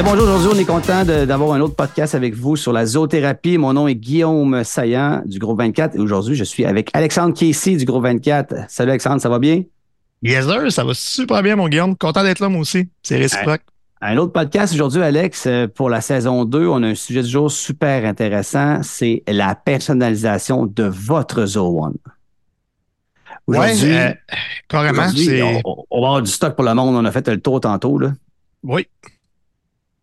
[0.03, 3.57] bonjour, aujourd'hui, on est content d'avoir un autre podcast avec vous sur la zoothérapie.
[3.57, 7.75] Mon nom est Guillaume Saillant du Groupe 24 et aujourd'hui, je suis avec Alexandre Casey
[7.77, 8.65] du Groupe 24.
[8.67, 9.63] Salut Alexandre, ça va bien?
[10.21, 11.95] Yes, sir, ça va super bien, mon Guillaume.
[11.95, 12.89] Content d'être là, moi aussi.
[13.03, 13.61] C'est réciproque.
[14.01, 16.67] Un, autre podcast aujourd'hui, Alex, euh, pour la saison 2.
[16.67, 18.83] On a un sujet du jour super intéressant.
[18.83, 21.95] C'est la personnalisation de votre Zoo One.
[23.47, 24.13] Oui, euh,
[24.67, 25.05] carrément.
[25.63, 26.95] On, on, va avoir du stock pour le monde.
[26.95, 27.97] On a fait le tour tantôt.
[27.97, 28.11] Là.
[28.63, 28.87] Oui.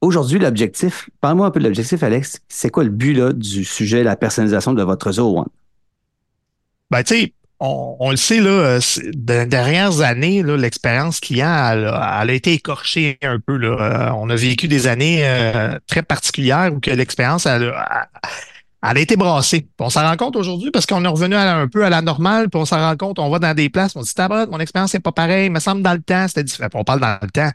[0.02, 2.40] Aujourd'hui, l'objectif, parle-moi un peu de l'objectif, Alex.
[2.48, 5.46] C'est quoi le but là, du sujet, la personnalisation de votre Zoo One?
[6.90, 8.80] Ben, tu sais, on, le sait, là,
[9.14, 13.56] dans les dernières années, l'expérience client, elle, a été écorchée un peu.
[13.56, 13.68] Là.
[13.68, 17.72] Euh, on a vécu des années euh, très particulières où que l'expérience, elle,
[18.82, 19.68] a été brassée.
[19.78, 22.60] on s'en rend compte aujourd'hui parce qu'on est revenu un peu à la normale, puis
[22.60, 25.00] on s'en rend compte, on va dans des places, on se dit, mon expérience n'est
[25.00, 26.68] pas pareille, il me semble dans le temps, c'était différent.
[26.74, 27.52] On parle dans le temps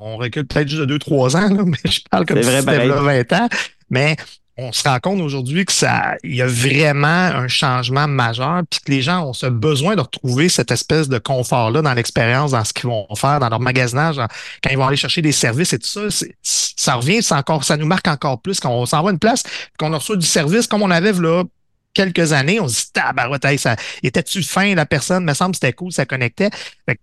[0.00, 3.48] on recule peut-être juste de 2-3 ans, mais je parle comme si c'était 20 ans.
[3.90, 4.16] Mais
[4.56, 8.80] on se rend compte aujourd'hui que ça, il y a vraiment un changement majeur, puis
[8.80, 12.64] que les gens ont ce besoin de retrouver cette espèce de confort-là dans l'expérience, dans
[12.64, 14.16] ce qu'ils vont faire, dans leur magasinage,
[14.62, 16.26] quand ils vont aller chercher des services et tout ça.
[16.42, 19.42] Ça revient, encore, ça nous marque encore plus quand on s'en va une place,
[19.78, 21.44] qu'on reçoit du service comme on avait là
[21.94, 25.92] quelques années, on se dit, tabarouette, ça était-tu fin, la personne, me semble c'était cool,
[25.92, 26.50] ça connectait.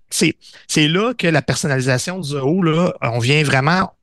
[0.10, 0.36] C'est,
[0.68, 3.94] c'est là que la personnalisation du haut, là, on vient vraiment.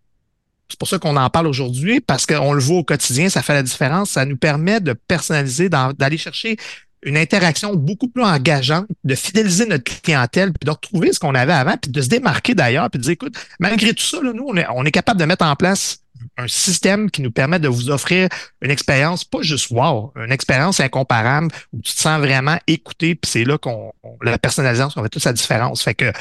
[0.69, 3.53] C'est pour ça qu'on en parle aujourd'hui, parce qu'on le voit au quotidien, ça fait
[3.53, 4.11] la différence.
[4.11, 6.57] Ça nous permet de personnaliser, d'aller chercher
[7.05, 11.53] une interaction beaucoup plus engageante, de fidéliser notre clientèle, puis de retrouver ce qu'on avait
[11.53, 14.47] avant, puis de se démarquer d'ailleurs, puis de dire, écoute, malgré tout ça, là, nous,
[14.49, 16.04] on est, on est capable de mettre en place
[16.37, 18.29] un système qui nous permet de vous offrir
[18.61, 23.31] une expérience, pas juste wow, une expérience incomparable où tu te sens vraiment écouté, puis
[23.31, 23.93] c'est là qu'on
[24.23, 25.83] la personnalisation fait toute sa différence.
[25.83, 26.13] Fait que,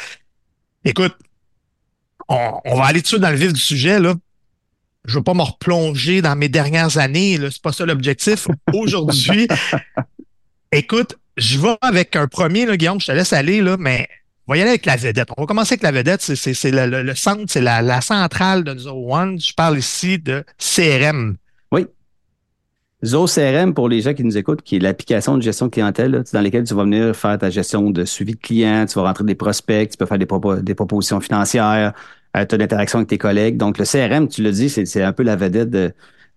[0.83, 1.15] écoute,
[2.27, 4.15] on, va aller tout dans le vif du sujet, là.
[5.05, 8.47] Je veux pas me replonger dans mes dernières années, là, c'est pas ça l'objectif.
[8.73, 9.47] Aujourd'hui,
[10.71, 14.07] écoute, je vais avec un premier, là, Guillaume, je te laisse aller, là, mais
[14.47, 15.29] on va y aller avec la vedette.
[15.37, 16.21] On va commencer avec la vedette.
[16.21, 19.39] C'est le, centre, c'est la, centrale de Zoho One.
[19.39, 21.37] Je parle ici de CRM.
[21.71, 21.87] Oui.
[23.05, 26.41] Zoho CRM, pour les gens qui nous écoutent, qui est l'application de gestion clientèle, dans
[26.41, 29.35] laquelle tu vas venir faire ta gestion de suivi de clients, tu vas rentrer des
[29.35, 30.27] prospects, tu peux faire des,
[30.61, 31.93] des propositions financières,
[32.35, 33.55] euh, tu as l'interaction avec tes collègues.
[33.55, 35.93] Donc, le CRM, tu le dis, c'est un peu la vedette de,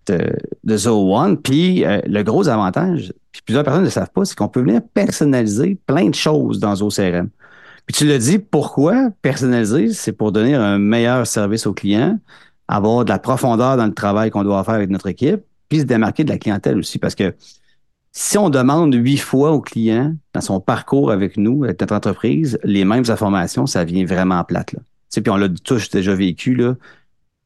[0.07, 1.41] de, One.
[1.41, 4.61] Puis, euh, le gros avantage, puis plusieurs personnes ne le savent pas, c'est qu'on peut
[4.61, 7.29] venir personnaliser plein de choses dans Zoho CRM.
[7.87, 9.93] Puis tu l'as dit, pourquoi personnaliser?
[9.93, 12.19] C'est pour donner un meilleur service aux clients,
[12.67, 15.85] avoir de la profondeur dans le travail qu'on doit faire avec notre équipe, puis se
[15.85, 16.99] démarquer de la clientèle aussi.
[16.99, 17.33] Parce que
[18.11, 22.59] si on demande huit fois au client dans son parcours avec nous, avec notre entreprise,
[22.63, 24.73] les mêmes informations, ça vient vraiment plate.
[24.73, 24.79] Là.
[24.79, 26.75] Tu sais, puis on l'a tous déjà vécu, là.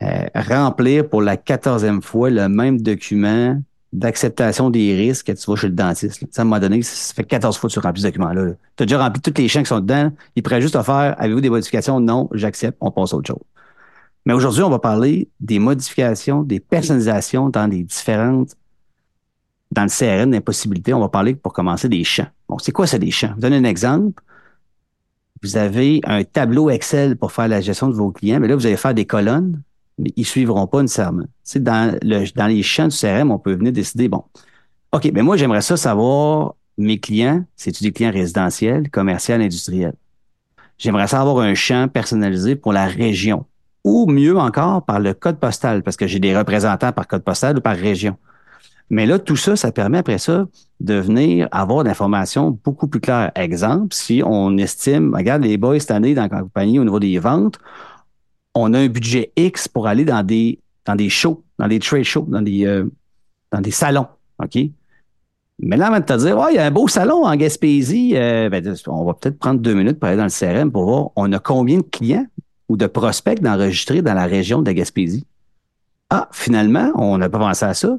[0.02, 3.62] Euh, remplir pour la quatorzième fois le même document
[3.94, 6.26] d'acceptation des risques que tu vas chez le dentiste.
[6.32, 8.54] Ça, à un moment donné, ça fait 14 fois que tu remplis ce document-là.
[8.78, 10.12] Tu as déjà rempli tous les champs qui sont dedans.
[10.36, 12.00] Il pourrait juste te faire avez-vous des modifications?
[12.00, 13.44] Non, j'accepte, on passe à autre chose.
[14.26, 18.56] Mais aujourd'hui, on va parler des modifications, des personnalisations dans les différentes,
[19.72, 20.94] dans le CRN, des possibilités.
[20.94, 22.28] On va parler pour commencer des champs.
[22.48, 23.30] Bon, c'est quoi ça des champs?
[23.30, 24.22] Je vous donne un exemple.
[25.42, 28.66] Vous avez un tableau Excel pour faire la gestion de vos clients, mais là, vous
[28.66, 29.62] allez faire des colonnes
[30.02, 31.26] mais ils suivront pas nécessairement.
[31.50, 34.24] Tu dans, le, dans les champs du CRM, on peut venir décider, bon,
[34.92, 39.94] OK, mais moi, j'aimerais ça savoir, mes clients, c'est-tu des clients résidentiels, commerciaux, industriels?
[40.78, 43.46] J'aimerais ça avoir un champ personnalisé pour la région.
[43.84, 47.58] Ou mieux encore, par le code postal, parce que j'ai des représentants par code postal
[47.58, 48.18] ou par région.
[48.90, 50.46] Mais là, tout ça, ça permet après ça
[50.82, 53.32] de venir avoir l'information beaucoup plus claire.
[53.36, 57.18] Exemple, si on estime, regarde les boys cette année dans la compagnie au niveau des
[57.18, 57.58] ventes,
[58.54, 62.04] on a un budget X pour aller dans des, dans des shows, dans des trade
[62.04, 62.86] shows, dans des, euh,
[63.52, 64.08] dans des salons.
[64.44, 64.58] OK?
[65.60, 68.14] Mais là, avant de te dire, oh, il y a un beau salon en Gaspésie,
[68.16, 71.10] euh, ben, on va peut-être prendre deux minutes pour aller dans le CRM pour voir
[71.16, 72.26] on a combien de clients
[72.68, 75.26] ou de prospects d'enregistrer dans la région de la Gaspésie?
[76.10, 77.98] Ah, finalement, on n'a pas pensé à ça.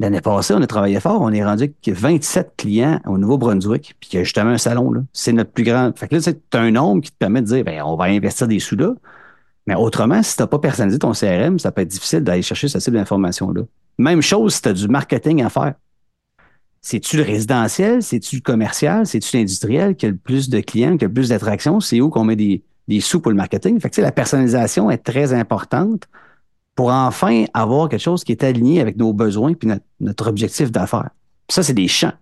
[0.00, 1.20] L'année passée, on a travaillé fort.
[1.22, 4.92] On est rendu avec 27 clients au Nouveau-Brunswick, puis il y a justement un salon.
[5.12, 5.90] C'est notre plus grand.
[5.96, 8.46] Fait que là, as un nombre qui te permet de dire, ben, on va investir
[8.46, 8.94] des sous là.
[9.68, 12.68] Mais autrement, si tu n'as pas personnalisé ton CRM, ça peut être difficile d'aller chercher
[12.68, 13.60] ce type d'information-là.
[13.98, 15.74] Même chose si tu as du marketing à faire.
[16.80, 18.02] C'est-tu le résidentiel?
[18.02, 19.06] C'est-tu le commercial?
[19.06, 21.80] C'est-tu l'industriel qui a le plus de clients, qui a le plus d'attractions?
[21.80, 23.78] C'est où qu'on met des, des sous pour le marketing?
[23.78, 26.04] Fait que, la personnalisation est très importante
[26.74, 29.68] pour enfin avoir quelque chose qui est aligné avec nos besoins puis
[30.00, 31.10] notre, objectif d'affaires.
[31.50, 32.14] Ça, c'est des champs.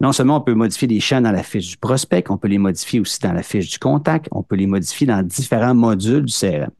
[0.00, 2.58] Non seulement on peut modifier des champs dans la fiche du prospect, on peut les
[2.58, 6.32] modifier aussi dans la fiche du contact, on peut les modifier dans différents modules du
[6.32, 6.70] CRM.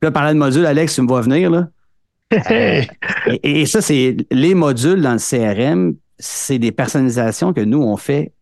[0.00, 1.68] Puis là, parlant de modules, Alex, tu me vois venir, là.
[2.32, 2.82] Euh,
[3.26, 7.96] et, et, ça, c'est les modules dans le CRM, c'est des personnalisations que nous, on
[7.96, 8.32] fait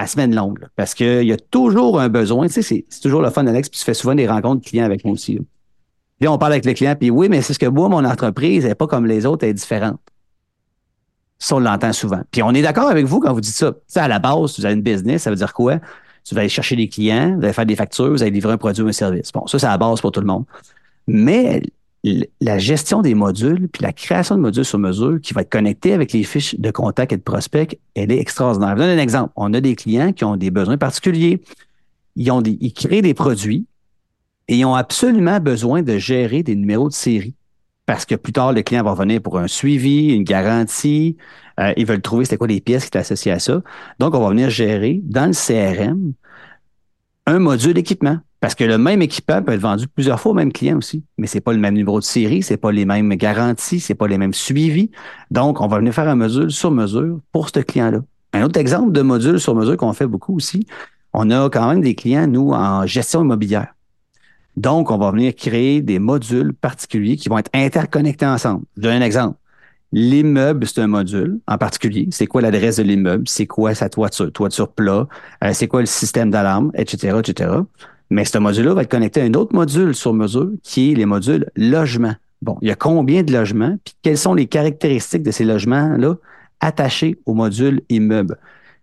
[0.00, 0.66] à semaine longue.
[0.76, 2.46] parce qu'il y a toujours un besoin.
[2.48, 5.04] Tu sais, c'est toujours le fun, Alex, puis tu fais souvent des rencontres clients avec
[5.04, 5.38] moi aussi.
[6.18, 8.64] Puis on parle avec le client, puis oui, mais c'est ce que moi, mon entreprise,
[8.64, 10.00] elle n'est pas comme les autres, elle est différente.
[11.38, 12.22] Ça, on l'entend souvent.
[12.30, 13.72] Puis on est d'accord avec vous quand vous dites ça.
[13.92, 15.78] Tu à la base, vous avez une business, ça veut dire quoi?
[16.24, 18.56] Tu vas aller chercher des clients, vous allez faire des factures, vous allez livrer un
[18.56, 19.30] produit ou un service.
[19.32, 20.44] Bon, ça, c'est la base pour tout le monde.
[21.06, 21.62] Mais
[22.40, 25.92] la gestion des modules, puis la création de modules sur mesure qui va être connecté
[25.92, 28.70] avec les fiches de contact et de prospect, elle est extraordinaire.
[28.70, 29.32] Je vous donne un exemple.
[29.36, 31.42] On a des clients qui ont des besoins particuliers.
[32.16, 33.66] Ils, ont ils créent des produits
[34.48, 37.34] et ils ont absolument besoin de gérer des numéros de série
[37.86, 41.16] parce que plus tard, le client va venir pour un suivi, une garantie.
[41.60, 43.62] Euh, ils veulent trouver c'était quoi les pièces qui sont associées à ça.
[43.98, 46.12] Donc, on va venir gérer dans le CRM
[47.26, 48.18] un module équipement.
[48.40, 51.26] Parce que le même équipement peut être vendu plusieurs fois au même client aussi, mais
[51.26, 54.18] c'est pas le même numéro de série, c'est pas les mêmes garanties, c'est pas les
[54.18, 54.90] mêmes suivis.
[55.30, 58.00] Donc, on va venir faire un module sur mesure pour ce client-là.
[58.34, 60.66] Un autre exemple de module sur mesure qu'on fait beaucoup aussi,
[61.14, 63.68] on a quand même des clients, nous, en gestion immobilière.
[64.56, 68.64] Donc, on va venir créer des modules particuliers qui vont être interconnectés ensemble.
[68.76, 69.38] Je donne un exemple.
[69.92, 72.08] L'immeuble, c'est un module en particulier.
[72.10, 73.24] C'est quoi l'adresse de l'immeuble?
[73.28, 74.32] C'est quoi sa toiture?
[74.32, 75.06] Toiture plat?
[75.44, 76.72] Euh, c'est quoi le système d'alarme?
[76.74, 77.50] Etc., etc.
[78.10, 81.06] Mais ce module-là va être connecté à un autre module sur mesure qui est les
[81.06, 82.14] modules logement.
[82.42, 83.76] Bon, il y a combien de logements?
[83.84, 86.16] Puis quelles sont les caractéristiques de ces logements-là
[86.60, 88.38] attachés au module immeuble?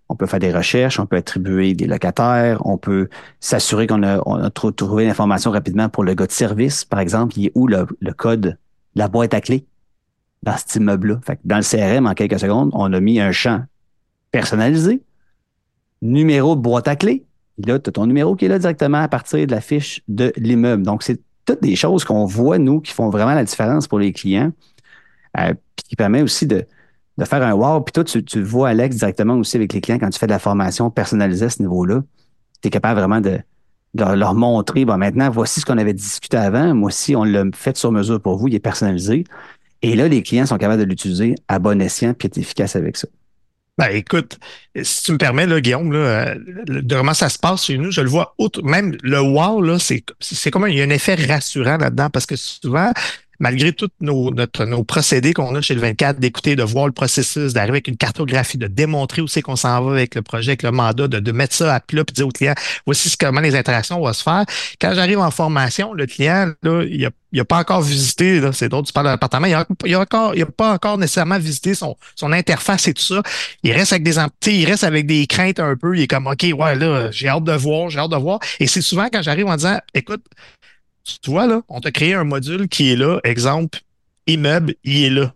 [0.09, 3.09] On peut faire des recherches, on peut attribuer des locataires, on peut
[3.39, 7.51] s'assurer qu'on a, trouvé l'information rapidement pour le gars de service, par exemple, il est
[7.55, 7.85] où le,
[8.15, 8.57] code,
[8.95, 9.65] la boîte à clé
[10.44, 11.19] dans cet immeuble-là.
[11.45, 13.63] dans le CRM, en quelques secondes, on a mis un champ
[14.31, 15.01] personnalisé,
[16.01, 17.25] numéro de boîte à clé.
[17.65, 20.33] là, tu as ton numéro qui est là directement à partir de la fiche de
[20.35, 20.83] l'immeuble.
[20.83, 24.11] Donc, c'est toutes des choses qu'on voit, nous, qui font vraiment la différence pour les
[24.11, 24.51] clients,
[25.39, 26.65] euh, puis qui permet aussi de,
[27.18, 27.81] de faire un wow.
[27.81, 30.39] Puis toi, tu, vois, Alex, directement aussi avec les clients quand tu fais de la
[30.39, 32.04] formation personnalisée à ce niveau-là.
[32.62, 33.39] Tu es capable vraiment de,
[33.94, 36.74] leur montrer, bon, maintenant, voici ce qu'on avait discuté avant.
[36.74, 39.25] Moi aussi, on l'a fait sur mesure pour vous, il est personnalisé.
[39.81, 42.98] Et là, les clients sont capables de l'utiliser à bon escient puis être efficaces avec
[42.98, 43.07] ça.
[43.77, 44.38] Ben, écoute,
[44.83, 48.10] si tu me permets, Guillaume, là, de comment ça se passe chez nous, je le
[48.10, 52.10] vois, même le wow, là, c'est, c'est comme il y a un effet rassurant là-dedans
[52.12, 52.92] parce que souvent,
[53.44, 57.51] malgré tous nos, nos procédés qu'on a chez le 24, d'écouter, de voir le processus,
[57.51, 60.63] d'arriver avec une cartographie, de démontrer où c'est qu'on s'en va avec le projet, avec
[60.63, 62.54] le mandat, de, de mettre ça à plat, puis dire au client,
[62.86, 64.45] voici comment les interactions vont se faire.
[64.80, 68.88] Quand j'arrive en formation, le client, là, il il n'a pas encore visité, c'est d'autres,
[68.88, 72.31] tu parles de l'appartement, il n'a encore, il a pas encore nécessairement visité son, son
[72.31, 73.24] interface et tout ça.
[73.63, 75.98] Il reste avec des il reste avec des craintes un peu.
[75.98, 78.39] Il est comme OK, ouais, là, j'ai hâte de voir, j'ai hâte de voir.
[78.60, 80.24] Et c'est souvent quand j'arrive en disant Écoute,
[81.03, 83.79] tu vois, là, on t'a créé un module qui est là, exemple,
[84.27, 85.33] immeuble, il est là.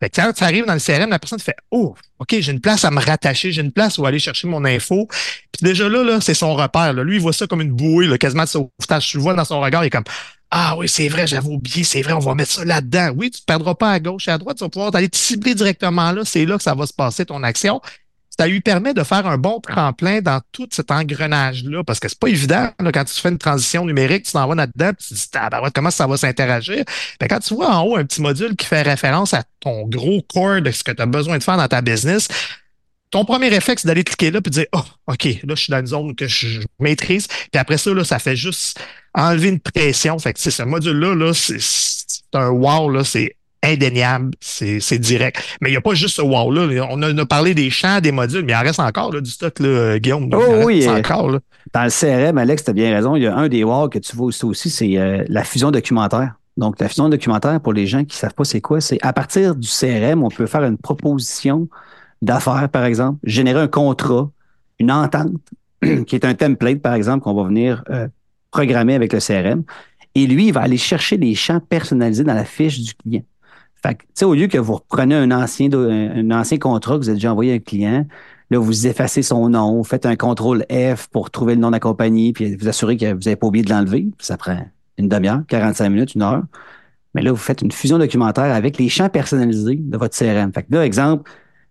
[0.00, 2.52] Fait que quand tu arrives dans le CRM, la personne te fait Oh, OK, j'ai
[2.52, 5.06] une place à me rattacher, j'ai une place où aller chercher mon info.
[5.52, 6.94] Puis déjà là, là, c'est son repère.
[6.94, 7.04] Là.
[7.04, 9.08] Lui, il voit ça comme une bouée, quasiment de sauvetage.
[9.08, 10.04] Tu le vois dans son regard, il est comme
[10.50, 13.12] Ah oui, c'est vrai, j'avais oublié, c'est vrai, on va mettre ça là-dedans.
[13.14, 15.18] Oui, tu ne perdras pas à gauche et à droite, tu vas pouvoir aller te
[15.18, 16.22] cibler directement là.
[16.24, 17.82] C'est là que ça va se passer, ton action
[18.40, 22.18] ça lui permet de faire un bon tremplin dans tout cet engrenage-là, parce que c'est
[22.18, 25.14] pas évident, là, quand tu fais une transition numérique, tu t'en vas là-dedans, tu te
[25.14, 26.82] dis, ah, ben, comment ça va s'interagir?
[27.20, 30.22] Ben, quand tu vois en haut un petit module qui fait référence à ton gros
[30.32, 32.28] core de ce que tu as besoin de faire dans ta business,
[33.10, 35.70] ton premier réflexe, c'est d'aller cliquer là et de dire, oh, OK, là, je suis
[35.70, 37.26] dans une zone que je maîtrise.
[37.26, 38.80] Puis après ça, là, ça fait juste
[39.12, 40.18] enlever une pression.
[40.18, 41.58] Fait que, ce module-là, là, c'est
[42.32, 45.42] un wow, là, c'est indéniable, c'est direct.
[45.60, 46.88] Mais il n'y a pas juste ce wow-là.
[46.90, 49.58] On a, parlé des champs, des modules, mais il en reste encore là, du stock,
[49.58, 50.30] là, Guillaume.
[50.32, 51.30] Oh, oui, encore.
[51.30, 51.38] Là.
[51.72, 53.16] Dans le CRM, Alex, tu as bien raison.
[53.16, 56.34] Il y a un des wow que tu vois aussi, c'est euh, la fusion documentaire.
[56.56, 59.12] Donc, la fusion documentaire, pour les gens qui ne savent pas c'est quoi, c'est à
[59.12, 61.68] partir du CRM, on peut faire une proposition
[62.22, 64.30] d'affaires, par exemple, générer un contrat,
[64.78, 65.32] une entente,
[66.06, 68.08] qui est un template, par exemple, qu'on va venir euh,
[68.50, 69.62] programmer avec le CRM.
[70.14, 73.22] Et lui, il va aller chercher des champs personnalisés dans la fiche du client.
[73.82, 77.16] Fait que, au lieu que vous reprenez un ancien, un ancien contrat que vous avez
[77.16, 78.06] déjà envoyé à un client,
[78.50, 81.74] là, vous effacez son nom, vous faites un contrôle F pour trouver le nom de
[81.74, 84.08] la compagnie, puis vous assurez que vous n'avez pas oublié de l'enlever.
[84.18, 84.58] Ça prend
[84.98, 86.42] une demi-heure, 45 minutes, une heure.
[87.14, 90.52] Mais là, vous faites une fusion documentaire avec les champs personnalisés de votre CRM.
[90.52, 91.30] Fait que là, exemple,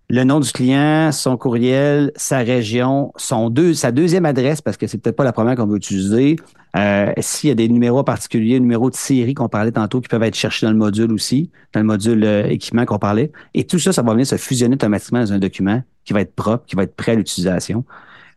[0.10, 4.88] le nom du client, son courriel, sa région, son deux, sa deuxième adresse, parce que
[4.88, 6.36] c'est peut-être pas la première qu'on veut utiliser.
[6.76, 10.24] Euh, S'il y a des numéros particuliers, numéros de série qu'on parlait tantôt, qui peuvent
[10.24, 13.32] être cherchés dans le module aussi, dans le module euh, équipement qu'on parlait.
[13.54, 16.36] Et tout ça, ça va venir se fusionner automatiquement dans un document qui va être
[16.36, 17.86] propre, qui va être prêt à l'utilisation.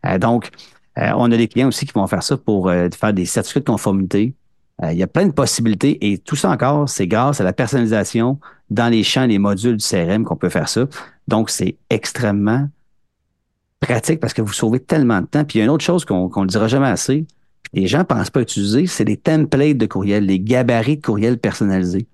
[0.05, 0.49] Euh, donc,
[0.95, 4.35] on a des clients aussi qui vont faire ça pour faire des certificats de conformité.
[4.83, 8.39] il y a plein de possibilités et tout ça encore, c'est grâce à la personnalisation
[8.69, 10.85] dans les champs, les modules du CRM qu'on peut faire ça.
[11.27, 12.67] Donc, c'est extrêmement
[13.79, 15.43] pratique parce que vous sauvez tellement de temps.
[15.45, 17.25] Puis il y a une autre chose qu'on ne dira jamais assez,
[17.73, 21.37] les gens ne pensent pas utiliser, c'est les templates de courriel, les gabarits de courriel
[21.39, 22.07] personnalisés.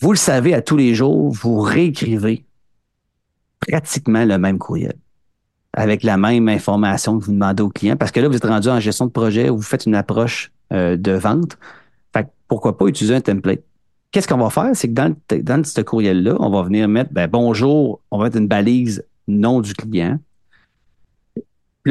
[0.00, 2.44] Vous le savez, à tous les jours, vous réécrivez
[3.60, 4.94] pratiquement le même courriel
[5.72, 8.68] avec la même information que vous demandez au client parce que là, vous êtes rendu
[8.68, 11.58] en gestion de projet ou vous faites une approche euh, de vente.
[12.12, 13.62] Fait pourquoi pas utiliser un template?
[14.10, 14.70] Qu'est-ce qu'on va faire?
[14.74, 18.38] C'est que dans, dans ce courriel-là, on va venir mettre ben, bonjour, on va mettre
[18.38, 20.18] une balise nom du client.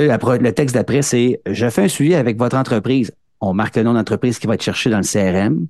[0.06, 3.12] Le texte d'après, c'est Je fais un suivi avec votre entreprise.
[3.40, 5.68] On marque le nom d'entreprise qui va être cherché dans le CRM.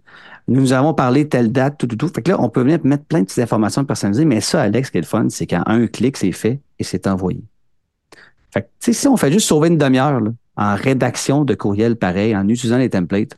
[0.47, 2.07] Nous avons parlé telle date, tout, tout, tout.
[2.07, 4.87] Fait que là, on peut venir mettre plein de petites informations personnalisées, mais ça, Alex,
[4.87, 7.43] ce qui est le fun, c'est qu'en un clic, c'est fait et c'est envoyé.
[8.51, 10.21] Fait que, si on fait juste sauver une demi-heure
[10.55, 13.37] en rédaction de courriel pareil, en utilisant les templates,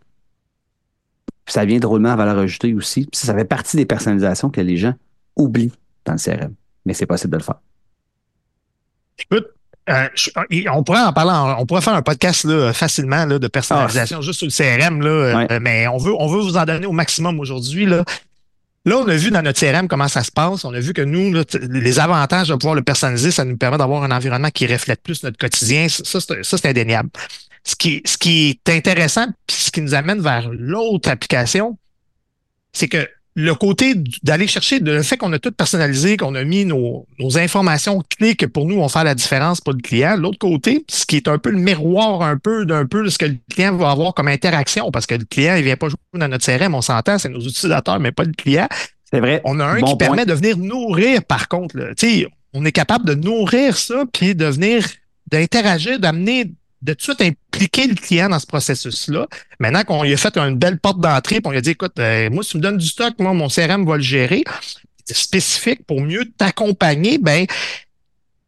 [1.47, 3.09] ça vient drôlement à valeur ajoutée aussi.
[3.11, 4.93] ça fait partie des personnalisations que les gens
[5.35, 5.73] oublient
[6.05, 6.53] dans le CRM.
[6.85, 7.59] Mais c'est possible de le faire.
[9.17, 9.47] Écoute,
[9.89, 10.07] euh,
[10.71, 14.21] on pourrait en parler, on pourrait faire un podcast là, facilement là, de personnalisation ah,
[14.21, 15.09] juste sur le CRM, là,
[15.49, 17.85] euh, mais on veut, on veut vous en donner au maximum aujourd'hui.
[17.85, 18.03] Là.
[18.85, 20.63] Là, on a vu dans notre CRM comment ça se passe.
[20.63, 21.33] On a vu que nous,
[21.69, 25.23] les avantages de pouvoir le personnaliser, ça nous permet d'avoir un environnement qui reflète plus
[25.23, 25.87] notre quotidien.
[25.89, 27.09] Ça, c'est indéniable.
[27.63, 31.77] Ce qui, ce qui est intéressant, puis ce qui nous amène vers l'autre application,
[32.71, 36.65] c'est que le côté d'aller chercher, le fait qu'on a tout personnalisé, qu'on a mis
[36.65, 37.05] nos,
[37.37, 40.15] informations clés que pour nous vont faire la différence pour le client.
[40.17, 43.17] L'autre côté, ce qui est un peu le miroir un peu d'un peu de ce
[43.17, 45.97] que le client va avoir comme interaction, parce que le client, il vient pas jouer
[46.13, 48.67] dans notre CRM, on s'entend, c'est nos utilisateurs, mais pas le client.
[49.11, 49.41] C'est vrai.
[49.43, 51.75] On a un qui permet de venir nourrir, par contre.
[51.97, 54.85] sais, on est capable de nourrir ça, puis de venir
[55.31, 59.27] d'interagir, d'amener de tout de suite impliquer le client dans ce processus-là.
[59.59, 62.29] Maintenant qu'on lui a fait une belle porte d'entrée, on lui a dit, écoute, euh,
[62.29, 64.43] moi, si tu me donnes du stock, moi, mon CRM va le gérer.
[65.05, 67.45] C'est spécifique pour mieux t'accompagner, ben,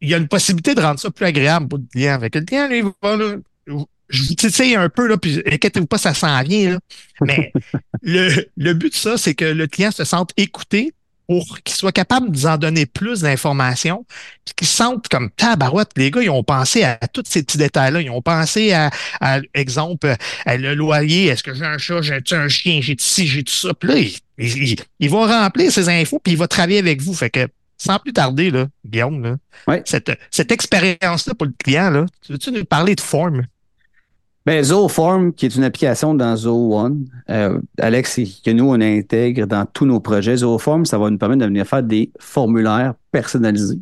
[0.00, 2.14] il y a une possibilité de rendre ça plus agréable pour le client.
[2.14, 3.36] Avec le client, lui, va, là,
[3.66, 6.78] je vous titille un peu, là, puis inquiétez-vous pas, ça s'en vient, là.
[7.20, 7.52] Mais
[8.02, 10.92] le, le but de ça, c'est que le client se sente écouté,
[11.28, 14.04] pour qu'ils soient capables de nous en donner plus d'informations,
[14.44, 15.90] puis qu'ils sentent comme tabarouette.
[15.96, 18.00] Les gars, ils ont pensé à, tous ces petits détails-là.
[18.00, 20.14] Ils ont pensé à, à exemple,
[20.46, 21.26] à le loyer.
[21.26, 23.74] Est-ce que j'ai un chat, j'ai un chien, j'ai ci, j'ai tout ça?
[23.74, 27.14] Puis là, ils, vont remplir ces infos, puis ils vont travailler avec vous.
[27.14, 27.48] Fait que
[27.78, 29.22] sans plus tarder, là, Guillaume,
[29.66, 33.44] là, cette, cette expérience-là pour le client, là, veux-tu nous parler de forme?
[34.44, 39.46] Ben, Zooform, qui est une application dans Zoo One, euh, Alex, que nous, on intègre
[39.46, 40.38] dans tous nos projets.
[40.38, 43.78] Zooform, ça va nous permettre de venir faire des formulaires personnalisés.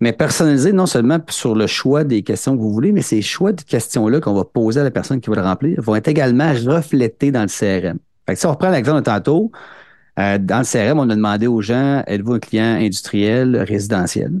[0.00, 3.52] Mais personnalisés non seulement sur le choix des questions que vous voulez, mais ces choix
[3.52, 6.52] de questions-là qu'on va poser à la personne qui va le remplir vont être également
[6.52, 7.98] reflétés dans le CRM.
[8.26, 9.52] Fait que si on reprend l'exemple de tantôt,
[10.18, 14.32] euh, dans le CRM, on a demandé aux gens, êtes-vous un client industriel, résidentiel?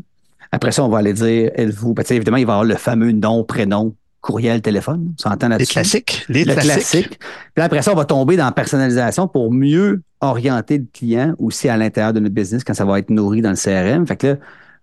[0.50, 3.12] Après ça, on va aller dire, êtes-vous, ben, évidemment, il va y avoir le fameux
[3.12, 3.94] nom, prénom,
[4.24, 5.12] courriel, téléphone.
[5.18, 5.68] On s'entend là-dessus?
[5.68, 6.24] Les classiques.
[6.30, 7.20] Les classiques.
[7.54, 11.68] Puis après ça, on va tomber dans la personnalisation pour mieux orienter le client aussi
[11.68, 14.06] à l'intérieur de notre business quand ça va être nourri dans le CRM.
[14.06, 14.36] Fait que là,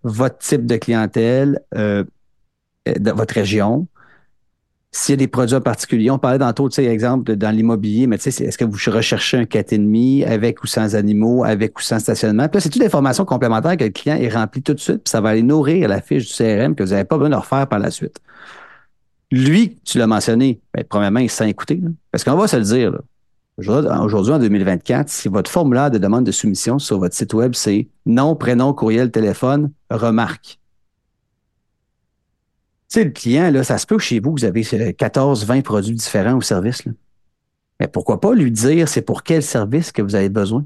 [0.04, 2.04] votre type de clientèle, euh,
[2.88, 3.88] de votre région,
[4.92, 8.06] s'il y a des produits en particulier, on parlait tantôt, tu sais, exemple, dans l'immobilier,
[8.06, 11.82] mais tu sais, est-ce que vous recherchez un 4,5 avec ou sans animaux, avec ou
[11.82, 12.48] sans stationnement?
[12.48, 15.10] Puis là, c'est toute l'information complémentaire que le client est rempli tout de suite, puis
[15.10, 17.68] ça va aller nourrir la fiche du CRM que vous n'avez pas besoin de refaire
[17.68, 18.20] par la suite.
[19.32, 21.82] Lui, tu l'as mentionné, ben, premièrement, il s'est écouté.
[22.12, 23.00] Parce qu'on va se le dire,
[23.58, 27.88] aujourd'hui, en 2024, si votre formulaire de demande de soumission sur votre site web, c'est
[28.06, 30.60] nom, prénom, courriel, téléphone, remarque.
[32.90, 35.62] Tu sais, le client, là, ça se peut que chez vous, vous avez 14, 20
[35.62, 36.84] produits différents au service.
[37.80, 40.66] Mais pourquoi pas lui dire c'est pour quel service que vous avez besoin?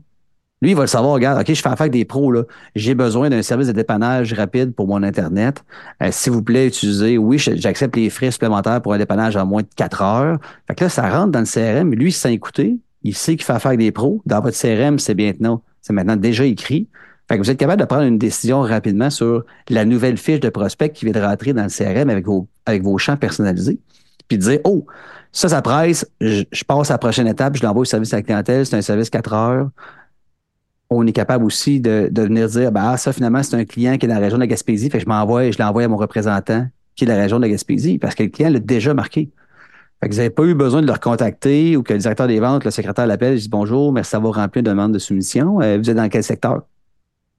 [0.66, 2.42] Lui, il va le savoir, regarde, OK, je fais affaire avec des pros, là.
[2.74, 5.64] J'ai besoin d'un service de dépannage rapide pour mon Internet.
[6.02, 9.62] Euh, s'il vous plaît, utilisez, oui, j'accepte les frais supplémentaires pour un dépannage en moins
[9.62, 10.40] de 4 heures.
[10.68, 13.54] Fait que là, ça rentre dans le CRM, lui, s'est écouté, il sait qu'il fait
[13.54, 14.24] affaire avec des pros.
[14.26, 16.88] Dans votre CRM, c'est maintenant, déjà écrit.
[17.28, 20.50] Fait que vous êtes capable de prendre une décision rapidement sur la nouvelle fiche de
[20.50, 23.78] prospect qui vient de rentrer dans le CRM avec vos, avec vos champs personnalisés.
[24.28, 24.88] Puis de dire, oh,
[25.32, 28.24] ça, ça presse, je, passe à la prochaine étape, je l'envoie au service à la
[28.24, 29.70] clientèle, c'est un service 4 heures.
[30.90, 34.10] On est capable aussi de, venir dire, bah, ça, finalement, c'est un client qui est
[34.10, 37.04] dans la région de la Gaspésie, fait je m'envoie, je l'envoie à mon représentant qui
[37.04, 39.30] est de la région de la Gaspésie, parce que le client l'a déjà marqué.
[40.00, 42.40] Fait que vous n'avez pas eu besoin de le recontacter ou que le directeur des
[42.40, 45.62] ventes, le secrétaire l'appelle et dit bonjour, merci d'avoir rempli une demande de soumission.
[45.62, 46.64] Euh, vous êtes dans quel secteur?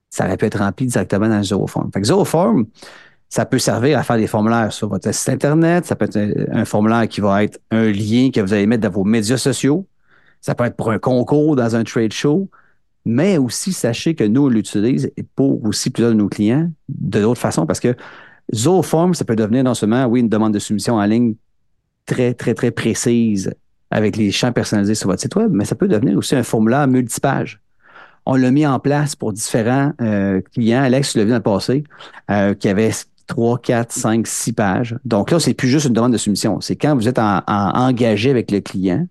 [0.09, 1.91] Ça aurait pu être rempli directement dans Zooform.
[1.91, 2.65] Fait que Zooform,
[3.29, 5.85] ça peut servir à faire des formulaires sur votre site Internet.
[5.85, 8.93] Ça peut être un, formulaire qui va être un lien que vous allez mettre dans
[8.93, 9.85] vos médias sociaux.
[10.39, 12.49] Ça peut être pour un concours dans un trade show.
[13.09, 17.39] Mais aussi, sachez que nous, on l'utilise pour aussi plusieurs de nos clients de d'autres
[17.39, 17.95] façons parce que
[18.53, 21.35] Zooform, ça peut devenir non seulement, oui, une demande de soumission en ligne
[22.05, 23.53] très, très, très précise
[23.91, 26.85] avec les champs personnalisés sur votre site web, mais ça peut devenir aussi un formulaire
[26.85, 27.61] multipage.
[28.25, 30.83] On l'a mis en place pour différents euh, clients.
[30.83, 31.85] Alex, tu l'as vu dans le passé,
[32.29, 32.91] euh, qui avait
[33.27, 34.97] 3, 4, 5, 6 pages.
[35.05, 36.59] Donc là, c'est plus juste une demande de soumission.
[36.59, 39.07] C'est quand vous êtes en, engagé avec le client,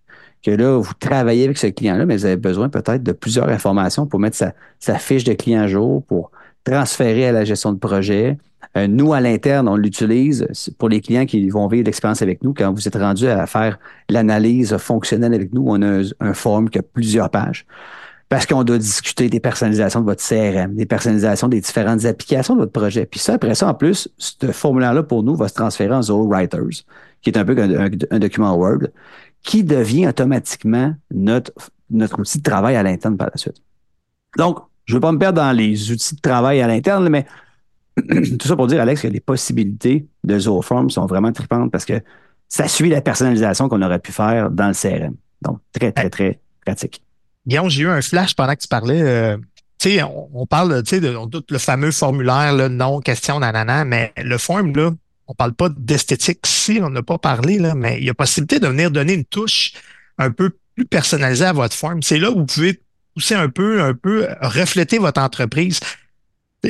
[0.47, 4.07] que là, vous travaillez avec ce client-là, mais vous avez besoin peut-être de plusieurs informations
[4.07, 4.37] pour mettre
[4.79, 6.31] sa, fiche de client à jour, pour
[6.63, 8.39] transférer à la gestion de projet,
[8.77, 10.47] euh, nous, à l'interne, on l'utilise
[10.79, 12.55] pour les clients qui vont vivre l'expérience avec nous.
[12.55, 16.79] Quand vous êtes rendu à faire l'analyse fonctionnelle avec nous, on a un, form qui
[16.79, 17.67] a plusieurs pages.
[18.29, 22.61] Parce qu'on doit discuter des personnalisations de votre CRM, des personnalisations des différentes applications de
[22.61, 23.07] votre projet.
[23.07, 26.27] Puis ça, après ça, en plus, ce formulaire-là, pour nous, va se transférer en Zoho
[26.27, 26.85] Writers,
[27.23, 28.89] qui est un peu un, un, document Word,
[29.43, 31.53] qui devient automatiquement notre,
[31.91, 33.63] outil de travail à l'interne par la suite.
[34.37, 37.27] Donc, je ne veux pas me perdre dans les outils de travail à l'interne, mais
[38.39, 42.01] tout ça pour dire, Alex, que les possibilités de Zooform sont vraiment tripantes parce que
[42.49, 45.15] ça suit la personnalisation qu'on aurait pu faire dans le CRM.
[45.43, 47.03] Donc, très, très, très pratique.
[47.47, 49.01] Guillaume, j'ai eu un flash pendant que tu parlais.
[49.01, 49.37] Euh,
[49.79, 51.17] tu sais, on, parle, tu sais, de,
[51.51, 54.91] le fameux formulaire, non, question, nanana, mais le form, là,
[55.29, 58.61] on parle pas d'esthétique ici, on n'a pas parlé, là, mais il y a possibilité
[58.61, 59.73] de venir donner une touche
[60.19, 62.03] un peu plus personnalisée à votre form.
[62.03, 62.81] C'est là où vous pouvez
[63.15, 65.81] pousser un peu, un peu refléter votre entreprise.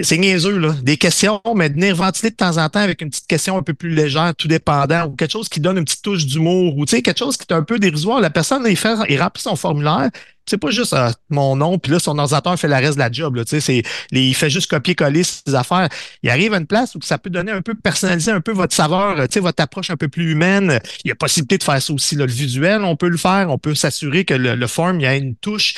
[0.02, 0.74] C'est niaiseux, là.
[0.82, 3.74] Des questions, mais venir ventiler de temps en temps avec une petite question un peu
[3.74, 6.96] plus légère, tout dépendant, ou quelque chose qui donne une petite touche d'humour, ou tu
[6.96, 8.20] sais, quelque chose qui est un peu dérisoire.
[8.20, 10.10] La personne, il, fait, il remplit son formulaire.
[10.48, 13.10] C'est pas juste euh, mon nom, puis là, son ordinateur fait la reste de la
[13.10, 13.34] job.
[13.34, 13.82] Là, c'est,
[14.12, 15.88] il fait juste copier-coller ses affaires.
[16.22, 18.74] Il arrive à une place où ça peut donner un peu, personnaliser un peu votre
[18.74, 20.78] saveur, votre approche un peu plus humaine.
[21.04, 22.14] Il y a possibilité de faire ça aussi.
[22.14, 23.50] Là, le visuel, on peut le faire.
[23.50, 25.74] On peut s'assurer que le, le form, il y a une touche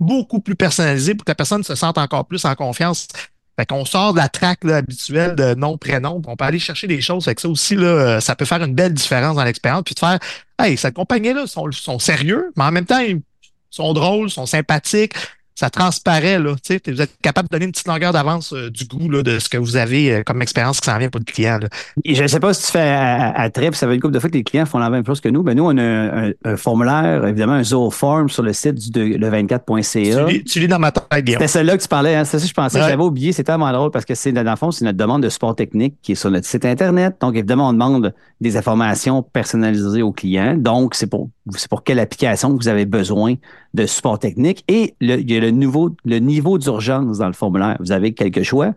[0.00, 3.06] beaucoup plus personnalisée pour que la personne se sente encore plus en confiance
[3.60, 7.02] fait qu'on sort de la traque habituelle de nom, prénom, on peut aller chercher des
[7.02, 7.26] choses.
[7.26, 9.82] Fait que ça aussi, là, euh, ça peut faire une belle différence dans l'expérience.
[9.84, 10.18] Puis de faire
[10.58, 13.20] Hey, cette compagnie-là sont, sont sérieux, mais en même temps, ils
[13.70, 15.14] sont drôles, sont sympathiques
[15.60, 16.38] ça transparaît.
[16.38, 19.38] Là, vous êtes capable de donner une petite longueur d'avance euh, du goût là, de
[19.38, 21.58] ce que vous avez euh, comme expérience qui s'en vient pour le client.
[21.60, 21.68] Là.
[22.02, 24.20] je ne sais pas si tu fais à, à, Trip, ça fait une couple de
[24.20, 25.42] fois que les clients font la même chose que nous.
[25.42, 30.24] Mais nous, on a un, formulaire, évidemment, un Zooform sur le site du le24.ca.
[30.28, 32.24] Tu, tu lis dans ma tête, C'était celle-là que tu parlais, hein?
[32.24, 32.78] c'est ça que je pensais.
[32.78, 35.28] J'avais oublié, c'est tellement drôle parce que c'est, dans le fond, c'est notre demande de
[35.28, 37.16] support technique qui est sur notre site Internet.
[37.20, 40.56] Donc, évidemment, on demande des informations personnalisées aux clients.
[40.56, 43.34] Donc, c'est pour, c'est pour quelle application vous avez besoin
[43.74, 44.64] de support technique.
[44.68, 47.76] Et le, il y a le, nouveau, le niveau d'urgence dans le formulaire.
[47.80, 48.72] Vous avez quelques choix.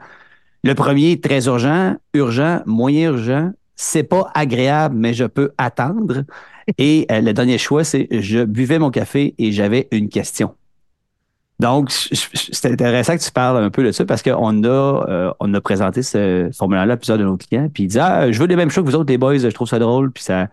[0.64, 3.52] Le premier, très urgent, urgent, moyen urgent.
[3.76, 6.24] C'est pas agréable, mais je peux attendre.
[6.78, 10.56] Et euh, le dernier choix, c'est je buvais mon café et j'avais une question.
[11.60, 15.54] Donc, c'est intéressant que tu parles un peu de ça parce qu'on a, euh, on
[15.54, 17.70] a présenté ce formulaire-là à plusieurs de nos clients.
[17.74, 19.48] Puis ils disent Ah, je veux les mêmes choses que vous autres, les boys, je
[19.50, 20.12] trouve ça drôle.
[20.12, 20.48] Puis ça,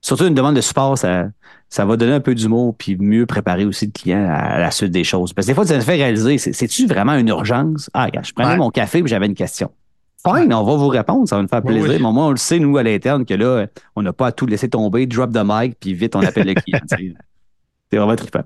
[0.00, 1.28] surtout une demande de support, ça,
[1.68, 4.90] ça va donner un peu d'humour puis mieux préparer aussi le client à la suite
[4.90, 5.32] des choses.
[5.32, 7.90] Parce que des fois, ça me fait réaliser, c'est-tu vraiment une urgence?
[7.94, 9.70] Ah, regarde, je prenais mon café et j'avais une question.
[10.22, 11.88] Fine, on va vous répondre, ça va nous faire plaisir.
[11.88, 14.46] Mais moi, on le sait, nous, à l'interne, que là, on n'a pas à tout
[14.46, 16.80] laisser tomber, drop the mic, puis vite, on appelle le client.
[16.88, 18.44] c'est vraiment trippant.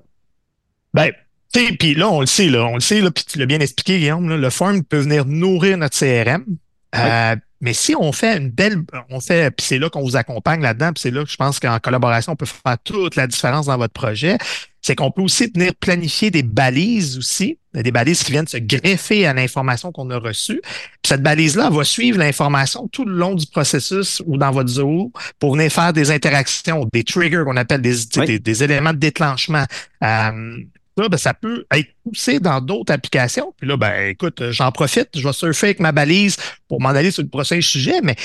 [0.93, 1.11] Ben,
[1.51, 3.45] tu sais, puis là, on le sait, là, on le sait, là, puis tu l'as
[3.45, 6.45] bien expliqué, Guillaume, là, le form peut venir nourrir notre CRM.
[6.95, 10.61] Euh, mais si on fait une belle, on fait, puis c'est là qu'on vous accompagne
[10.61, 13.65] là-dedans, puis c'est là que je pense qu'en collaboration, on peut faire toute la différence
[13.67, 14.37] dans votre projet,
[14.81, 19.25] c'est qu'on peut aussi venir planifier des balises aussi, des balises qui viennent se greffer
[19.25, 20.61] à l'information qu'on a reçue.
[20.61, 25.11] Puis cette balise-là va suivre l'information tout le long du processus ou dans votre zoo
[25.39, 29.65] pour venir faire des interactions, des triggers qu'on appelle des, des, éléments de déclenchement.
[30.03, 30.57] Euh,
[30.97, 33.53] Là, ben, ça peut être poussé dans d'autres applications.
[33.57, 36.37] Puis là, ben, écoute, j'en profite, je vais surfer avec ma balise
[36.69, 38.15] pour m'en aller sur le prochain sujet, mais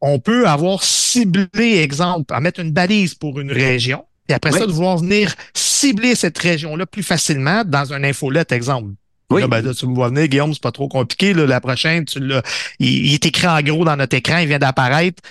[0.00, 4.58] on peut avoir ciblé, exemple, à mettre une balise pour une région, Et après Oui.
[4.58, 8.92] ça, de vouloir venir cibler cette région-là plus facilement dans un infolette, exemple.
[9.30, 9.42] Oui.
[9.42, 11.34] Là, ben, là, tu me vois venir, Guillaume, c'est pas trop compliqué.
[11.34, 11.46] là.
[11.46, 12.42] la prochaine, tu l'as.
[12.78, 15.22] Il, il est écrit en gros dans notre écran, il vient d'apparaître.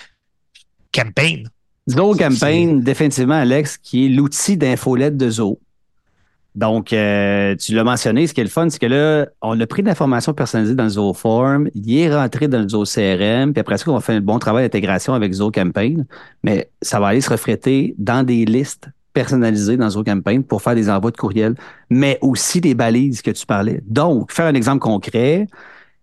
[0.92, 1.48] Campaign.
[1.90, 5.60] Zoho Campaign, définitivement, Alex, qui est l'outil d'infolette de Zoho.
[6.54, 9.66] Donc, euh, tu l'as mentionné, ce qui est le fun, c'est que là, on a
[9.66, 13.52] pris de l'information personnalisée dans le Zoho Form, il est rentré dans le Zoho CRM,
[13.52, 16.06] puis après ça, on fait un bon travail d'intégration avec Zoho Campaign,
[16.44, 20.76] mais ça va aller se refléter dans des listes personnalisées dans Zoho Campaign pour faire
[20.76, 21.54] des envois de courriel,
[21.90, 23.80] mais aussi des balises que tu parlais.
[23.86, 25.48] Donc, faire un exemple concret,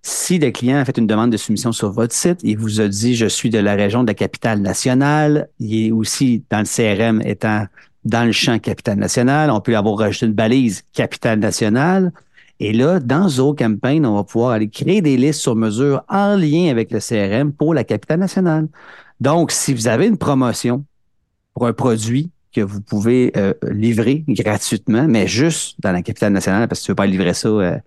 [0.02, 2.88] si le client a fait une demande de soumission sur votre site, il vous a
[2.88, 6.66] dit je suis de la région de la capitale nationale, il est aussi dans le
[6.66, 7.68] CRM étant
[8.04, 12.12] dans le champ capitale nationale, on peut avoir rajouté une balise capitale nationale.
[12.60, 16.36] Et là, dans Zoho Campaign, on va pouvoir aller créer des listes sur mesure en
[16.36, 18.68] lien avec le CRM pour la capitale nationale.
[19.20, 20.86] Donc, si vous avez une promotion
[21.54, 26.68] pour un produit que vous pouvez euh, livrer gratuitement, mais juste dans la capitale nationale,
[26.68, 27.78] parce que tu ne veux pas livrer ça euh,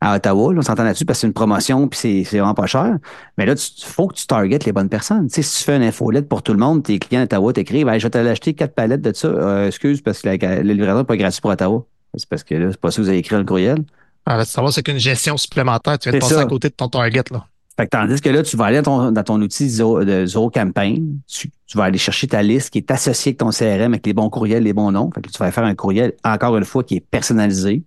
[0.00, 2.54] à Ottawa, là, on s'entend là-dessus parce que c'est une promotion puis c'est c'est vraiment
[2.54, 2.96] pas cher.
[3.38, 5.28] Mais là, il faut que tu targetes les bonnes personnes.
[5.28, 7.52] Tu sais, si tu fais une infolette pour tout le monde, tes clients à Ottawa
[7.52, 9.28] t'écrivent hey, Je vais t'aller acheter quatre palettes de ça.
[9.28, 11.84] Euh, excuse, parce que la, la livraison n'est pas gratuite pour Ottawa.
[12.14, 13.78] C'est parce que là, c'est pas ça que vous avez écrit dans le courriel.
[14.26, 15.98] Alors, tu savoir, c'est qu'une gestion supplémentaire.
[15.98, 16.40] Tu de C'est passer ça.
[16.40, 17.24] à côté de ton target.
[17.30, 17.46] Là.
[17.78, 21.18] Fait que tandis que là, tu vas aller dans ton, dans ton outil de Campaign,
[21.26, 24.14] tu, tu vas aller chercher ta liste qui est associée avec ton CRM, avec les
[24.14, 25.10] bons courriels, les bons noms.
[25.14, 27.82] Fait que tu vas faire un courriel, encore une fois, qui est personnalisé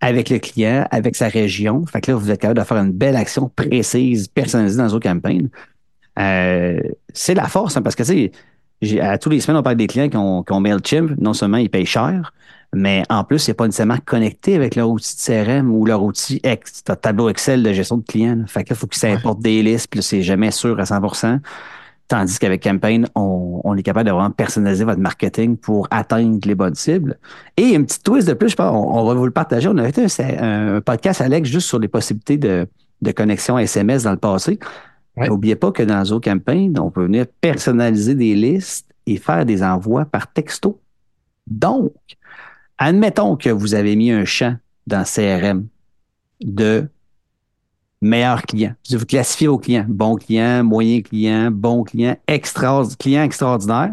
[0.00, 1.84] avec le client, avec sa région.
[1.86, 5.00] Fait que là, vous êtes capable de faire une belle action précise, personnalisée dans Zoho
[5.00, 5.48] Campaign.
[6.18, 6.80] Euh,
[7.12, 8.30] c'est la force, hein, parce que, tu
[8.82, 11.18] sais, à tous les semaines, on parle des clients qui ont, qui ont MailChimp.
[11.18, 12.32] Non seulement ils payent cher,
[12.74, 16.40] mais en plus, c'est pas nécessairement connecté avec leur outil de CRM ou leur outil
[16.44, 18.44] X, ta- tableau Excel de gestion de clients.
[18.46, 21.00] Fait que là, faut qu'ils s'importent des listes, puis c'est jamais sûr à 100
[22.10, 26.56] Tandis qu'avec Campaign, on, on est capable de vraiment personnaliser votre marketing pour atteindre les
[26.56, 27.20] bonnes cibles.
[27.56, 29.68] Et une petite twist de plus, je pense, on, on va vous le partager.
[29.68, 32.66] On a fait un, un podcast, Alex, juste sur les possibilités de,
[33.00, 34.58] de connexion SMS dans le passé.
[35.16, 35.28] Ouais.
[35.28, 39.62] N'oubliez pas que dans Zoho Campaign, on peut venir personnaliser des listes et faire des
[39.62, 40.80] envois par texto.
[41.46, 41.92] Donc,
[42.76, 44.56] admettons que vous avez mis un champ
[44.88, 45.68] dans CRM
[46.40, 46.88] de
[48.00, 48.74] meilleurs clients.
[48.90, 49.86] Vous classifiez vos clients.
[49.88, 53.92] Bon client, moyen client, bon client, extra, client extraordinaire.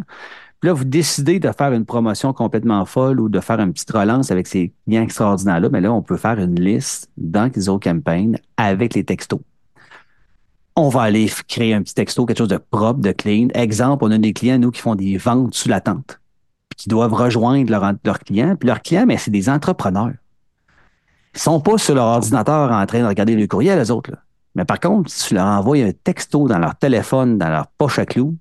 [0.60, 3.91] Puis là, vous décidez de faire une promotion complètement folle ou de faire une petite
[3.91, 5.70] relance avec ces clients extraordinaires-là.
[5.70, 9.41] Mais là, on peut faire une liste dans Zoho Campaign avec les textos.
[10.76, 13.48] On va aller créer un petit texto, quelque chose de propre, de clean.
[13.54, 16.20] Exemple, on a des clients, nous, qui font des ventes sous la tente,
[16.70, 18.56] puis qui doivent rejoindre leurs leur clients.
[18.56, 20.13] Puis leurs clients, mais c'est des entrepreneurs.
[21.33, 24.11] Ils sont pas sur leur ordinateur en train de regarder le courriel, les autres.
[24.55, 27.99] Mais par contre, si tu leur envoies un texto dans leur téléphone, dans leur poche
[27.99, 28.35] à clous,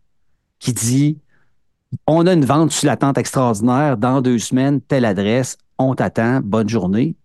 [0.58, 1.18] qui dit
[2.06, 6.40] On a une vente sous la tente extraordinaire dans deux semaines, telle adresse, on t'attend,
[6.42, 7.16] bonne journée,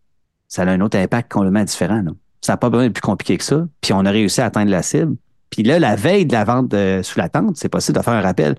[0.47, 2.03] ça a un autre impact complètement différent.
[2.41, 3.65] Ça n'a pas besoin d'être plus compliqué que ça.
[3.79, 5.15] Puis on a réussi à atteindre la cible.
[5.49, 8.13] Puis là, la veille de la vente euh, sous la tente, c'est possible de faire
[8.13, 8.57] un rappel.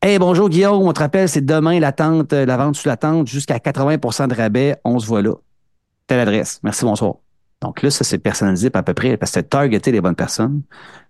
[0.00, 2.96] Hey, bonjour Guillaume, on te rappelle, c'est demain la tente, euh, la vente sous la
[2.96, 5.34] tente, jusqu'à 80% de rabais, on se voit là.
[6.08, 6.58] Telle adresse.
[6.64, 7.16] Merci, bonsoir.
[7.60, 10.62] Donc là, ça, c'est personnalisé à peu près parce que c'est targeter les bonnes personnes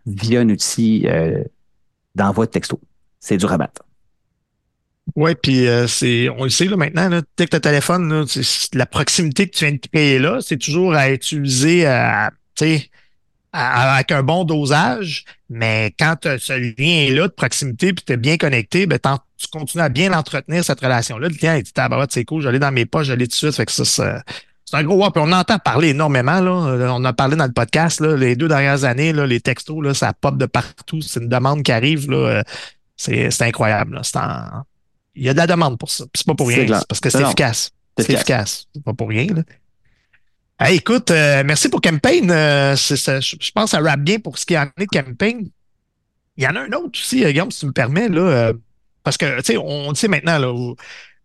[0.06, 1.44] via un outil euh,
[2.14, 2.80] d'envoi de texto.
[3.20, 3.70] C'est du rabat.
[5.14, 8.26] Oui, puis euh, c'est, on le sait là maintenant, là, dès que tu téléphone,
[8.74, 11.86] la proximité que tu viens de créer là, c'est toujours à utiliser
[13.52, 18.86] avec un bon dosage, mais quand ce lien-là de proximité puis tu es bien connecté,
[18.86, 18.98] ben,
[19.38, 21.28] tu continues à bien entretenir cette relation-là.
[21.28, 23.36] Le client, il dit, ah, bah, c'est cool, j'allais dans mes poches, j'allais tout de
[23.36, 23.54] suite.
[23.54, 24.22] Fait que ça, c'est
[24.70, 25.10] c'est un gros.
[25.10, 26.50] Puis on entend parler énormément, là.
[26.68, 29.82] Euh, On a parlé dans le podcast, là, les deux dernières années, là, les textos,
[29.82, 31.00] là, ça pop de partout.
[31.00, 32.16] C'est une demande qui arrive, là.
[32.16, 32.42] euh,
[32.96, 34.00] C'est c'est incroyable, là.
[34.02, 34.64] C'est en-
[35.14, 36.04] Il y a de la demande pour ça.
[36.04, 36.66] Puis c'est pas pour rien.
[36.66, 37.70] C'est parce que c'est Non, efficace.
[37.96, 38.66] C'est C'est efficace.
[38.74, 39.42] C'est pas pour rien, là.
[40.60, 42.30] Hey, écoute, euh, merci pour Campaign.
[42.30, 44.86] Euh, c'est ça, je, je pense que ça rappe bien pour ce qui en est
[44.92, 45.48] de Campaign.
[46.36, 48.52] Il y en a un autre aussi, Guillaume, si tu me permets, là, euh,
[49.04, 50.74] parce que, tu sais, on, on le sait maintenant, là, où-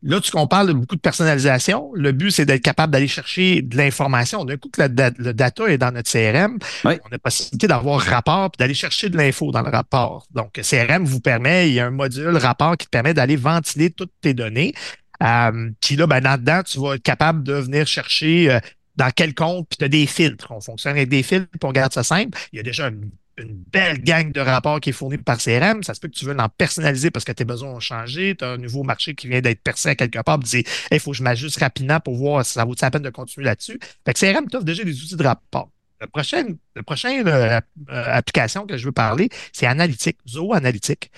[0.03, 1.91] là, tu qu'on parle de beaucoup de personnalisation.
[1.95, 4.45] Le but, c'est d'être capable d'aller chercher de l'information.
[4.45, 6.93] D'un coup que le, da- le data est dans notre CRM, Oui.
[7.03, 10.27] on a la possibilité d'avoir rapport puis d'aller chercher de l'info dans le rapport.
[10.31, 13.89] Donc, CRM vous permet, il y a un module rapport qui te permet d'aller ventiler
[13.91, 14.73] toutes tes données.
[15.21, 18.59] Euh, puis là, ben, là-dedans, tu vas être capable de venir chercher euh,
[18.95, 20.51] dans quel compte, puis tu as des filtres.
[20.51, 22.37] On fonctionne avec des filtres pour garder ça simple.
[22.51, 25.83] Il y a déjà une, une belle gang de rapports qui est fournie par CRM.
[25.83, 28.35] Ça se peut que tu veux l'en personnaliser parce que tes besoins ont changé.
[28.35, 30.39] Tu as un nouveau marché qui vient d'être percé à quelque part.
[30.39, 33.01] Tu dis, il faut que je m'ajuste rapidement pour voir si ça vaut la peine
[33.01, 33.79] de continuer là-dessus.
[34.05, 35.69] Fait que CRM t'offre déjà des outils de rapport.
[36.01, 36.43] Le prochain,
[36.75, 41.09] le prochain euh, euh, application que je veux parler, c'est Analytique, Zoho Analytique.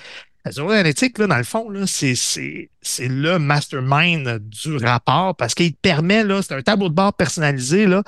[0.51, 6.23] Zoho Analytics, là, dans le fond, c'est le mastermind du rapport parce qu'il te permet,
[6.23, 8.03] là, c'est un tableau de bord personnalisé, là,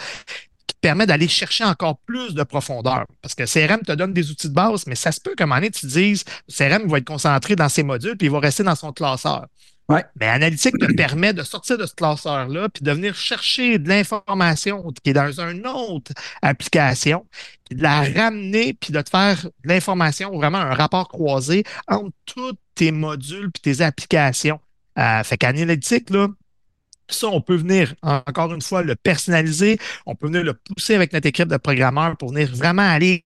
[0.67, 3.05] qui te permet d'aller chercher encore plus de profondeur.
[3.21, 5.47] Parce que CRM te donne des outils de base, mais ça se peut qu'à un
[5.47, 6.23] moment donné, tu te dises,
[6.55, 9.47] CRM va être concentré dans ses modules, puis il va rester dans son classeur.
[9.89, 10.03] Ouais.
[10.19, 14.83] Mais Analytique te permet de sortir de ce classeur-là, puis de venir chercher de l'information
[15.01, 17.25] qui est dans une autre application,
[17.65, 22.11] puis de la ramener, puis de te faire de l'information, vraiment un rapport croisé entre
[22.25, 24.59] tous tes modules puis tes applications.
[24.99, 26.27] Euh, fait qu'Analytique, là,
[27.09, 29.79] ça, on peut venir, encore une fois, le personnaliser.
[30.05, 33.23] On peut venir le pousser avec notre équipe de programmeurs pour venir vraiment aller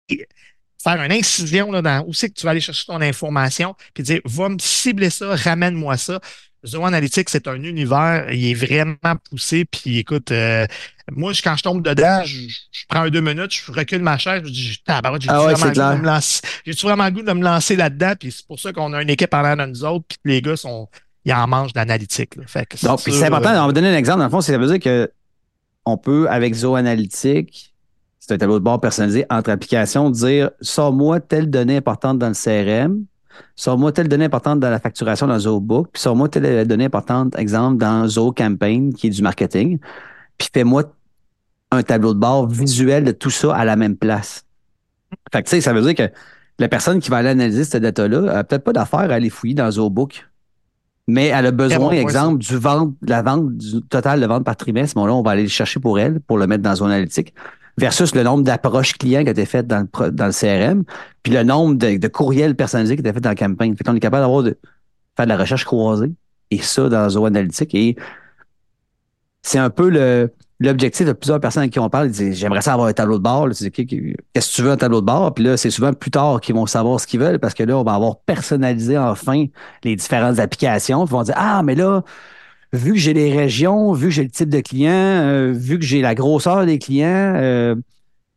[0.82, 4.02] faire une incision là, dans où c'est que tu vas aller chercher ton information, puis
[4.02, 6.20] dire, va me cibler ça, ramène-moi ça.
[6.66, 9.64] Zoho Analytics, c'est un univers, il est vraiment poussé.
[9.64, 10.66] Puis écoute, euh,
[11.12, 12.48] moi, quand je tombe dedans, je,
[12.88, 16.20] prends un deux minutes, je recule ma chaise, je dis, j'ai ah vraiment, le goût
[16.66, 18.14] J'ai-tu vraiment le goût de me lancer là-dedans?
[18.18, 20.42] Puis c'est pour ça qu'on a une équipe en l'air de nous autres, puis les
[20.42, 20.88] gars sont,
[21.28, 22.36] ils en mangent d'analytique.
[22.82, 24.18] Donc, c'est important, on va donner un exemple.
[24.18, 25.10] Dans le fond, ça veut dire que
[25.84, 27.74] on peut, avec Zoho Analytics,
[28.18, 32.34] c'est un tableau de bord personnalisé entre applications, dire, sors-moi telle donnée importante dans le
[32.34, 33.04] CRM,
[33.56, 37.78] Sors-moi telle donnée importante dans la facturation dans ZooBook, puis sors-moi telle donnée importante, exemple,
[37.78, 39.78] dans Zoo Campaign, qui est du marketing,
[40.36, 40.84] puis fais-moi
[41.70, 44.44] un tableau de bord visuel de tout ça à la même place.
[45.32, 46.12] Fait que, ça veut dire que
[46.58, 49.54] la personne qui va aller analyser cette data-là n'a peut-être pas d'affaire à aller fouiller
[49.54, 50.27] dans ZooBook.
[51.08, 54.94] Mais elle a besoin, exemple, du vente, la vente du total de vente par trimestre.
[54.94, 57.34] Bon, là, on va aller le chercher pour elle, pour le mettre dans Zone Analytique
[57.78, 60.84] versus le nombre d'approches clients qui a été faites dans le, dans le CRM,
[61.22, 63.74] puis le nombre de, courriels personnalisés qui a été fait dans la campagne.
[63.76, 64.58] Fait qu'on est capable d'avoir de
[65.16, 66.12] faire de la recherche croisée
[66.50, 67.74] et ça dans Zoho Analytics.
[67.74, 67.96] Et
[69.42, 72.08] c'est un peu le, l'objectif de plusieurs personnes avec qui on parle.
[72.08, 73.48] Disent J'aimerais ça avoir un tableau de bord.
[73.48, 75.34] Qu'est-ce que tu veux un tableau de bord?
[75.34, 77.76] Puis là, c'est souvent plus tard qu'ils vont savoir ce qu'ils veulent parce que là,
[77.78, 79.46] on va avoir personnalisé enfin
[79.84, 81.04] les différentes applications.
[81.04, 82.02] Ils vont dire Ah, mais là,
[82.72, 85.84] vu que j'ai les régions, vu que j'ai le type de client, euh, vu que
[85.84, 87.74] j'ai la grosseur des clients, euh,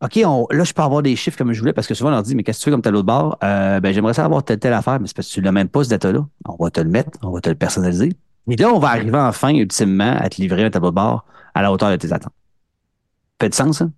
[0.03, 2.23] OK, là, je peux avoir des chiffres comme je voulais parce que souvent, on leur
[2.23, 3.37] dit, mais qu'est-ce que tu fais comme tableau de bord?
[3.43, 5.69] Euh, ben, j'aimerais ça avoir telle, telle affaire, mais c'est parce que tu l'as même
[5.69, 6.25] pas, ce data-là.
[6.45, 8.13] On va te le mettre, on va te le personnaliser.
[8.49, 11.61] Et là, on va arriver enfin, ultimement, à te livrer un tableau de bord à
[11.61, 12.33] la hauteur de tes attentes.
[13.41, 13.89] Fait de sens, ça?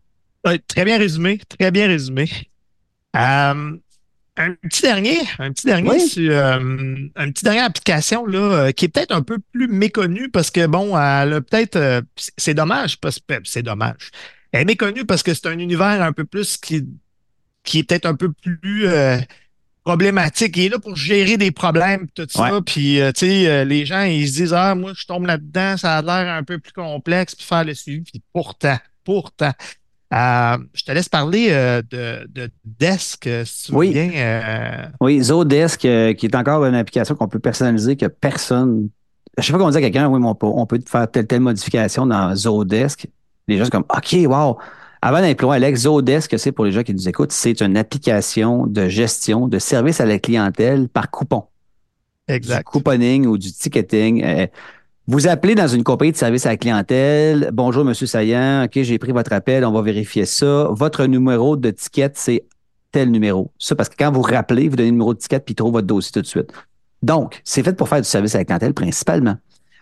[0.45, 2.29] Oui, très bien résumé, très bien résumé.
[4.35, 8.85] Un petit dernier, un petit dernier sur euh, une petite dernière application là, euh, qui
[8.85, 12.01] est peut-être un peu plus méconnue parce que bon, elle a peut-être euh,
[12.37, 14.09] c'est dommage parce que c'est dommage.
[14.51, 16.83] Elle est méconnue parce que c'est un univers un peu plus qui,
[17.63, 18.87] qui est peut-être un peu plus
[19.83, 20.57] problématique.
[20.57, 22.61] Il est là pour gérer des problèmes, tout ça.
[22.65, 26.01] Puis, tu sais, les gens, ils se disent, ah, moi, je tombe là-dedans, ça a
[26.01, 28.01] l'air un peu plus complexe, puis faire le suivi.
[28.01, 29.51] Puis pourtant, pourtant,
[30.13, 33.87] euh, je te laisse parler euh, de, de, Desk, si tu oui.
[33.87, 34.91] veux bien.
[34.99, 38.89] Oui, Zodesk, qui est encore une application qu'on peut personnaliser que personne.
[39.37, 41.25] Je sais pas comment dire à quelqu'un, oui, mais on peut, on peut faire telle,
[41.25, 43.07] telle modification dans Zodesk.
[43.47, 44.57] Les gens sont comme, OK, wow.
[45.05, 48.87] Avant d'aller Alex, Zodesk, c'est pour les gens qui nous écoutent, c'est une application de
[48.87, 51.43] gestion de service à la clientèle par coupon.
[52.29, 52.59] Exact.
[52.59, 54.23] Du couponing ou du ticketing.
[54.23, 54.47] Euh,
[55.07, 57.49] vous appelez dans une compagnie de service à la clientèle.
[57.51, 58.63] Bonjour, Monsieur Saillant.
[58.63, 59.65] OK, j'ai pris votre appel.
[59.65, 60.69] On va vérifier ça.
[60.71, 62.45] Votre numéro de ticket, c'est
[62.93, 63.51] tel numéro.
[63.59, 65.73] Ça, parce que quand vous rappelez, vous donnez le numéro de ticket puis il trouve
[65.73, 66.53] votre dossier tout de suite.
[67.01, 69.35] Donc, c'est fait pour faire du service à la clientèle principalement.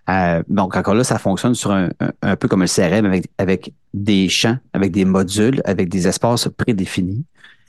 [0.09, 1.89] Euh, donc, encore là, ça fonctionne sur un,
[2.21, 6.49] un, peu comme un CRM avec, avec des champs, avec des modules, avec des espaces
[6.49, 7.23] prédéfinis.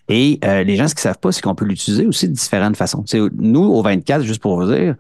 [0.09, 2.77] Et euh, les gens, ce qu'ils savent pas, c'est qu'on peut l'utiliser aussi de différentes
[2.77, 3.05] façons.
[3.39, 4.97] nous, au 24, juste pour vous dire,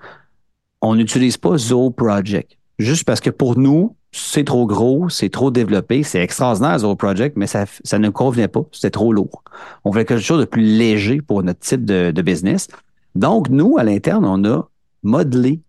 [0.81, 2.57] on n'utilise pas Zoho Project.
[2.79, 7.37] Juste parce que pour nous, c'est trop gros, c'est trop développé, c'est extraordinaire Zoho Project,
[7.37, 9.43] mais ça, ça ne convenait pas, c'était trop lourd.
[9.85, 12.69] On voulait quelque chose de plus léger pour notre type de, business.
[13.15, 14.69] Donc, nous, à l'interne, on a
[15.03, 15.61] modelé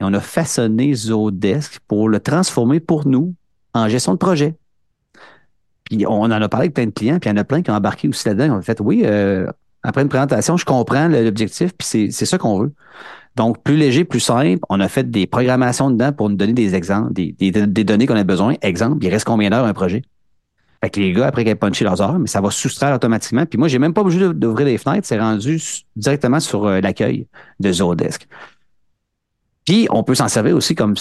[0.00, 3.34] et on a façonné Zodesk pour le transformer pour nous
[3.74, 4.54] en gestion de projet.
[5.84, 7.62] Puis on en a parlé avec plein de clients, puis il y en a plein
[7.62, 8.56] qui ont embarqué aussi là-dedans.
[8.56, 9.50] On a fait, oui, euh,
[9.82, 12.72] après une présentation, je comprends l'objectif, puis c'est ça qu'on veut.
[13.36, 14.58] Donc, plus léger, plus simple.
[14.68, 17.52] On a fait des programmations dedans pour nous donner des exemples, des,
[17.84, 18.54] données qu'on a besoin.
[18.62, 20.02] Exemple, il reste combien d'heures un projet?
[20.82, 23.46] Fait que les gars, après qu'ils aient punché leurs heures, mais ça va soustraire automatiquement.
[23.46, 25.06] Puis moi, j'ai même pas obligé d'ouvrir les fenêtres.
[25.06, 25.60] C'est rendu
[25.96, 27.26] directement sur euh, l'accueil
[27.58, 28.28] de Zodesk.
[29.68, 30.94] Puis, on peut s'en servir aussi comme,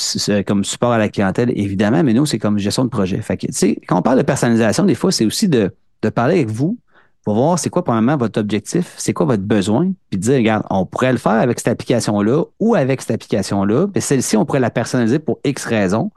[0.46, 3.22] comme support à la clientèle, évidemment, mais nous, c'est comme gestion de projet.
[3.22, 3.48] Fait que,
[3.88, 6.78] quand on parle de personnalisation, des fois, c'est aussi de, de parler avec vous,
[7.24, 10.86] pour voir c'est quoi, premièrement, votre objectif, c'est quoi votre besoin, puis dire, regarde, on
[10.86, 14.70] pourrait le faire avec cette application-là ou avec cette application-là, mais celle-ci, on pourrait la
[14.70, 16.12] personnaliser pour X raisons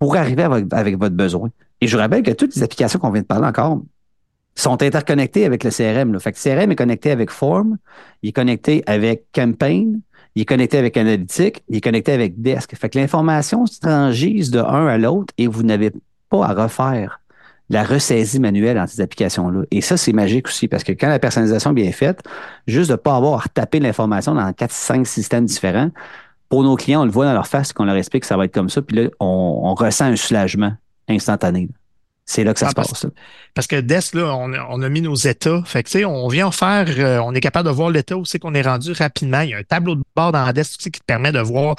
[0.00, 1.50] pour arriver avec, votre besoin.
[1.80, 3.80] Et je vous rappelle que toutes les applications qu'on vient de parler encore
[4.56, 6.14] sont interconnectées avec le CRM.
[6.14, 6.18] Là.
[6.18, 7.76] Fait que CRM est connecté avec Form,
[8.24, 10.00] il est connecté avec Campaign,
[10.36, 12.76] il est connecté avec Analytics, il est connecté avec Desk.
[12.76, 15.90] Fait que l'information se transgise de un à l'autre et vous n'avez
[16.28, 17.20] pas à refaire
[17.70, 19.62] la ressaisie manuelle dans ces applications-là.
[19.70, 22.20] Et ça, c'est magique aussi parce que quand la personnalisation est bien faite,
[22.66, 25.90] juste de ne pas avoir à retaper l'information dans quatre, cinq systèmes différents,
[26.50, 28.44] pour nos clients, on le voit dans leur face qu'on leur explique que ça va
[28.44, 30.74] être comme ça, puis là, on, ressent un soulagement
[31.08, 31.68] instantané.
[32.28, 33.06] C'est là que ça ah, se passe.
[33.54, 35.62] Parce que Desk, là, on, a mis nos états.
[35.64, 38.24] Fait que, tu sais, on vient faire, euh, on est capable de voir l'état où
[38.24, 39.40] c'est qu'on est rendu rapidement.
[39.42, 41.76] Il y a un tableau de bord dans aussi qui te permet de voir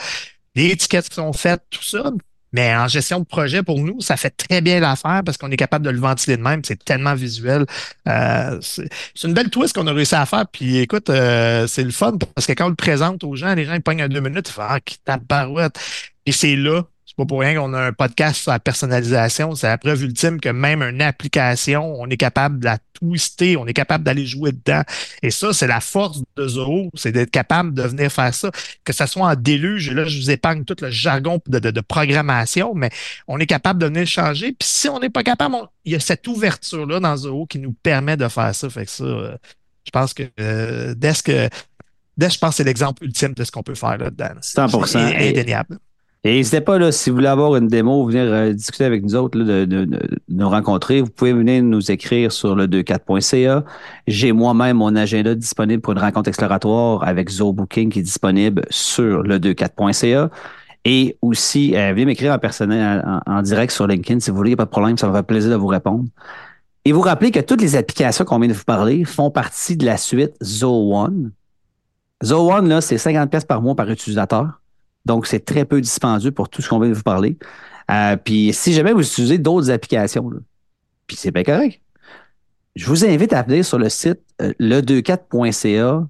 [0.56, 2.12] les étiquettes qui sont faites, tout ça.
[2.54, 5.58] Mais en gestion de projet, pour nous, ça fait très bien l'affaire parce qu'on est
[5.58, 6.62] capable de le ventiler de même.
[6.64, 7.66] C'est tellement visuel.
[8.08, 8.88] Euh, c'est
[9.26, 10.46] une belle twist qu'on a réussi à faire.
[10.50, 13.66] Puis écoute, euh, c'est le fun parce que quand on le présente aux gens, les
[13.66, 15.78] gens ils pognent en deux minutes, ils font Ah, qui tape barouette.
[16.26, 16.84] Et c'est là
[17.18, 19.56] pas pour rien qu'on a un podcast sur la personnalisation.
[19.56, 23.66] C'est la preuve ultime que même une application, on est capable de la twister, on
[23.66, 24.84] est capable d'aller jouer dedans.
[25.24, 28.52] Et ça, c'est la force de Zoho, c'est d'être capable de venir faire ça.
[28.84, 32.92] Que ça soit en déluge, là, je vous épargne tout le jargon de, programmation, mais
[33.28, 34.52] on est capable de venir changer.
[34.52, 37.74] Puis si on n'est pas capable, il y a cette ouverture-là dans Zoho qui nous
[37.74, 38.70] permet de faire ça.
[38.70, 39.36] Fait que ça, euh,
[39.86, 41.32] je pense que euh, Desk,
[42.16, 44.40] Desk, je pense que c'est l'exemple ultime de ce qu'on peut faire là-dedans.
[44.40, 44.86] 100%.
[44.86, 45.80] C'est indéniable.
[46.24, 49.16] Et n'hésitez pas, là, si vous voulez avoir une démo, venir euh, discuter avec nous
[49.16, 49.88] autres, de,
[50.28, 53.64] nous rencontrer, vous pouvez venir nous écrire sur le 24.ca.
[54.08, 58.64] J'ai moi-même mon agenda disponible pour une rencontre exploratoire avec Zoe Booking qui est disponible
[58.70, 60.30] sur le 24.ca.
[60.86, 64.54] Et aussi, euh, venez m'écrire en personnel, en, direct sur LinkedIn si vous voulez, il
[64.54, 66.06] n'y a pas de problème, ça me fait plaisir de vous répondre.
[66.84, 69.86] Et vous rappelez que toutes les applications qu'on vient de vous parler font partie de
[69.86, 71.32] la suite Zoe One.
[72.24, 74.62] Zoe One, là, c'est 50 pièces par mois par utilisateur.
[75.08, 77.38] Donc, c'est très peu dispendieux pour tout ce qu'on vient de vous parler.
[77.90, 80.30] Euh, puis, si jamais vous utilisez d'autres applications,
[81.08, 81.82] puis c'est bien correct,
[82.76, 86.06] je vous invite à venir sur le site euh, le24.ca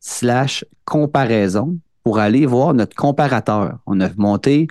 [0.00, 3.78] slash comparaison pour aller voir notre comparateur.
[3.86, 4.66] On a monté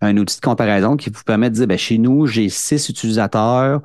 [0.00, 3.82] un outil de comparaison qui vous permet de dire, ben, chez nous, j'ai six utilisateurs,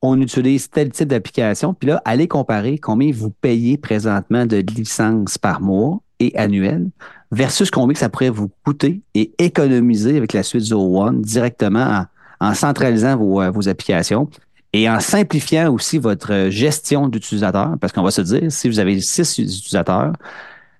[0.00, 5.38] on utilise tel type d'application, puis là, allez comparer combien vous payez présentement de licences
[5.38, 6.88] par mois et annuel
[7.30, 12.06] versus combien que ça pourrait vous coûter et économiser avec la suite Zoho One directement
[12.40, 14.28] en, centralisant vos, euh, vos, applications
[14.72, 17.74] et en simplifiant aussi votre gestion d'utilisateurs.
[17.80, 20.12] Parce qu'on va se dire, si vous avez six utilisateurs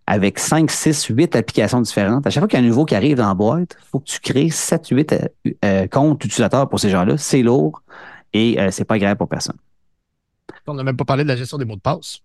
[0.06, 2.94] avec cinq, six, huit applications différentes, à chaque fois qu'il y a un nouveau qui
[2.94, 6.68] arrive dans la boîte, il faut que tu crées sept, huit euh, euh, comptes utilisateurs
[6.68, 7.16] pour ces gens-là.
[7.16, 7.82] C'est lourd
[8.32, 9.56] et c'est pas agréable pour personne.
[10.66, 12.20] On n'a même pas parlé de la gestion des mots de passe.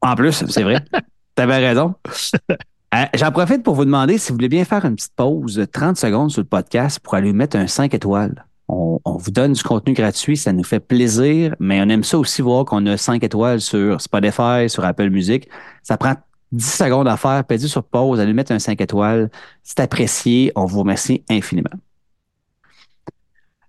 [0.00, 0.80] En plus, c'est vrai.
[1.36, 1.94] tu avais raison.
[2.94, 5.96] Euh, j'en profite pour vous demander si vous voulez bien faire une petite pause, 30
[5.96, 8.44] secondes sur le podcast pour aller mettre un 5 étoiles.
[8.68, 12.42] On, vous donne du contenu gratuit, ça nous fait plaisir, mais on aime ça aussi
[12.42, 15.48] voir qu'on a 5 étoiles sur Spotify, sur Apple Music.
[15.82, 16.14] Ça prend
[16.52, 19.30] 10 secondes à faire, pédez sur pause, allez mettre un 5 étoiles.
[19.62, 21.70] C'est apprécié, on vous remercie infiniment.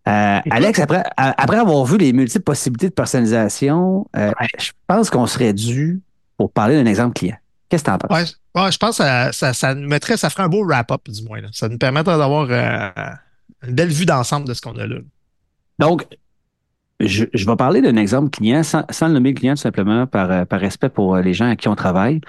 [0.07, 5.27] Euh, Alex, après, après avoir vu les multiples possibilités de personnalisation, euh, je pense qu'on
[5.27, 6.01] serait dû
[6.37, 7.35] pour parler d'un exemple client.
[7.69, 8.39] Qu'est-ce que tu en penses?
[8.55, 11.41] Ouais, je pense que ça, ça, mettrait, ça ferait un beau wrap-up, du moins.
[11.51, 12.89] Ça nous permettrait d'avoir euh,
[13.67, 14.97] une belle vue d'ensemble de ce qu'on a là.
[15.79, 16.07] Donc,
[16.99, 20.59] je, vais parler d'un exemple client sans, le nommer client tout simplement par, euh, par
[20.59, 22.21] respect pour euh, les gens à qui on travaille.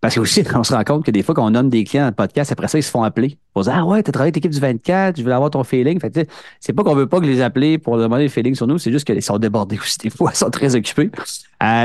[0.00, 2.04] Parce que aussi, on se rend compte que des fois, quand on nomme des clients
[2.04, 4.12] dans le podcast, après ça, ils se font appeler pour dire Ah ouais, tu as
[4.12, 6.00] travaillé avec l'équipe du 24, je veux avoir ton feeling.
[6.00, 6.28] Fait
[6.60, 8.92] c'est pas qu'on veut pas que les appeler pour demander le feeling sur nous, c'est
[8.92, 9.98] juste qu'ils sont débordés aussi.
[9.98, 11.10] Des fois, ils sont très occupés.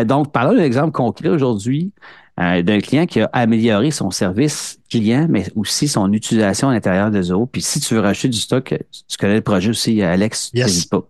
[0.06, 1.92] donc, parlons d'un exemple concret aujourd'hui.
[2.40, 7.12] Euh, d'un client qui a amélioré son service client, mais aussi son utilisation à l'intérieur
[7.12, 7.46] de Zoho.
[7.46, 11.06] Puis si tu veux racheter du stock, tu connais le projet aussi, Alex, n'hésite pas.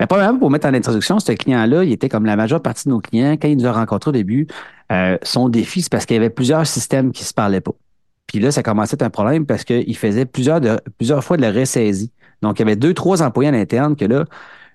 [0.00, 2.90] Mais pas pour mettre en introduction, ce client-là, il était comme la majeure partie de
[2.90, 3.36] nos clients.
[3.40, 4.48] Quand il nous a rencontrés au début,
[4.92, 7.72] euh, son défi, c'est parce qu'il y avait plusieurs systèmes qui se parlaient pas.
[8.26, 11.36] Puis là, ça commençait à être un problème parce qu'il faisait plusieurs, de, plusieurs fois
[11.36, 12.12] de la ressaisie.
[12.42, 14.24] Donc, il y avait deux, trois employés à l'interne que là,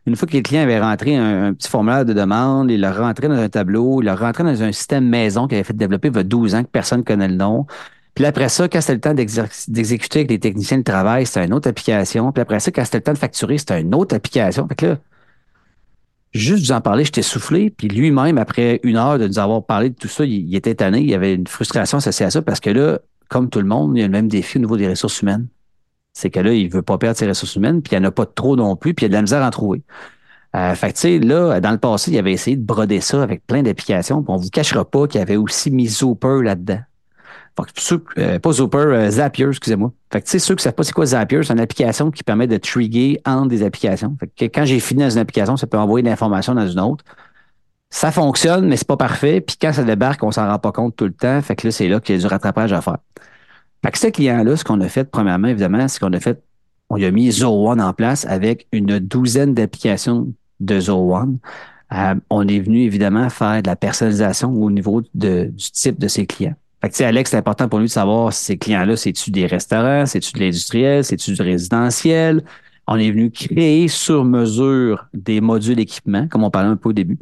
[0.05, 3.27] une fois que le client avait rentré un, petit formulaire de demande, il l'a rentré
[3.27, 6.15] dans un tableau, il l'a rentré dans un système maison qu'il avait fait développer il
[6.15, 7.65] y a 12 ans que personne ne connaît le nom.
[8.15, 11.53] Puis après ça, quand c'était le temps d'exécuter avec les techniciens de travail, c'était une
[11.53, 12.31] autre application.
[12.31, 14.67] Puis après ça, quand c'était le temps de facturer, c'était une autre application.
[14.67, 14.97] Fait que là,
[16.33, 17.69] juste vous en parler, j'étais soufflé.
[17.69, 20.99] Puis lui-même, après une heure de nous avoir parlé de tout ça, il, était étonné.
[20.99, 22.99] Il y avait une frustration associée à ça parce que là,
[23.29, 25.47] comme tout le monde, il y a le même défi au niveau des ressources humaines
[26.17, 28.11] c'est que là, il veut pas perdre ses ressources humaines, puis il n'y en a
[28.11, 29.83] pas trop non plus, puis il y a de la misère à en trouver.
[30.55, 33.45] Euh, fait tu sais, là, dans le passé, il avait essayé de broder ça avec
[33.45, 36.39] plein d'applications, on vous cachera pas qu'il avait aussi mis Zooper
[37.65, 38.03] là-dedans.
[38.17, 39.91] Euh, pas Zooper, euh, Zapier, excusez-moi.
[40.11, 42.57] Fait que, ceux qui savent pas c'est quoi Zapier, c'est une application qui permet de
[42.57, 44.15] trigger entre des applications.
[44.19, 46.79] Fait que quand j'ai fini dans une application, ça peut envoyer de l'information dans une
[46.79, 47.03] autre.
[47.89, 49.41] Ça fonctionne, mais c'est pas parfait.
[49.41, 51.41] Puis quand ça débarque, on s'en rend pas compte tout le temps.
[51.41, 52.97] Fait que là, c'est là qu'il y a du rattrapage à faire.
[53.83, 56.41] Fait que ce client-là, ce qu'on a fait, premièrement, évidemment, c'est qu'on a fait,
[56.89, 60.27] on a mis Zoho One en place avec une douzaine d'applications
[60.59, 61.37] de Zoho One.
[61.93, 66.07] Euh, on est venu évidemment faire de la personnalisation au niveau de, du type de
[66.07, 66.55] ses clients.
[66.81, 70.05] Fait que, Alex, c'est important pour lui de savoir si ces clients-là, c'est-tu des restaurants,
[70.05, 72.43] c'est-tu de l'industriel, c'est-tu du résidentiel?
[72.87, 76.93] On est venu créer sur mesure des modules équipement, comme on parlait un peu au
[76.93, 77.17] début.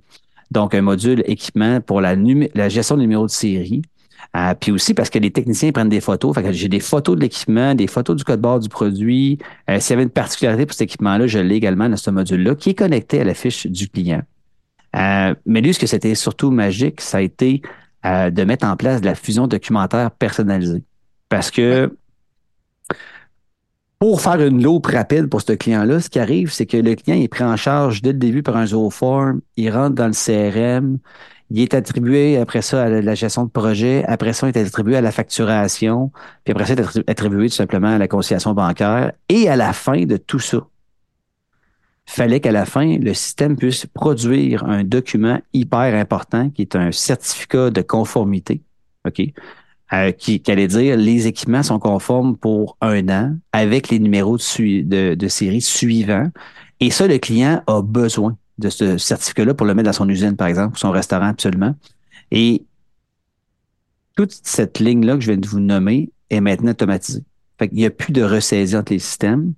[0.52, 2.16] Donc, un module équipement pour la,
[2.54, 3.82] la gestion du numéro de série.
[4.36, 6.36] Euh, puis aussi parce que les techniciens prennent des photos.
[6.36, 9.40] Fait que j'ai des photos de l'équipement, des photos du code barre du produit.
[9.70, 12.56] Euh, S'il y avait une particularité pour cet équipement-là, je l'ai également dans ce module-là
[12.56, 14.22] qui est connecté à la fiche du client.
[14.96, 17.62] Euh, mais lui, ce que c'était surtout magique, ça a été
[18.06, 20.84] euh, de mettre en place de la fusion documentaire personnalisée.
[21.30, 21.92] Parce que
[24.00, 27.20] pour faire une loupe rapide pour ce client-là, ce qui arrive, c'est que le client
[27.20, 31.00] est pris en charge dès le début par un zooform, il rentre dans le CRM,
[31.50, 34.98] il est attribué après ça à la gestion de projet, après ça, il est attribué
[34.98, 36.12] à la facturation,
[36.44, 39.12] puis après ça, il est attribué tout simplement à la conciliation bancaire.
[39.30, 40.60] Et à la fin de tout ça,
[42.06, 46.92] fallait qu'à la fin, le système puisse produire un document hyper important qui est un
[46.92, 48.62] certificat de conformité,
[49.08, 49.22] OK?
[49.94, 55.14] Euh, qui, allait dire les équipements sont conformes pour un an avec les numéros de,
[55.14, 56.32] de, série suivants.
[56.80, 60.36] Et ça, le client a besoin de ce certificat-là pour le mettre dans son usine,
[60.36, 61.76] par exemple, ou son restaurant, absolument.
[62.32, 62.64] Et
[64.16, 67.24] toute cette ligne-là que je viens de vous nommer est maintenant automatisée.
[67.60, 69.54] Fait qu'il n'y a plus de ressaisie entre les systèmes.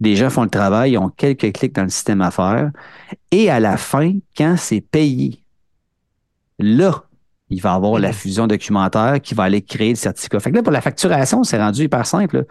[0.00, 2.70] Les gens font le travail, ils ont quelques clics dans le système à faire.
[3.30, 5.42] Et à la fin, quand c'est payé,
[6.58, 7.04] là,
[7.50, 8.14] il va avoir la mm.
[8.14, 10.40] fusion documentaire qui va aller créer le certificat.
[10.40, 12.44] Fait que là, pour la facturation, c'est rendu hyper simple.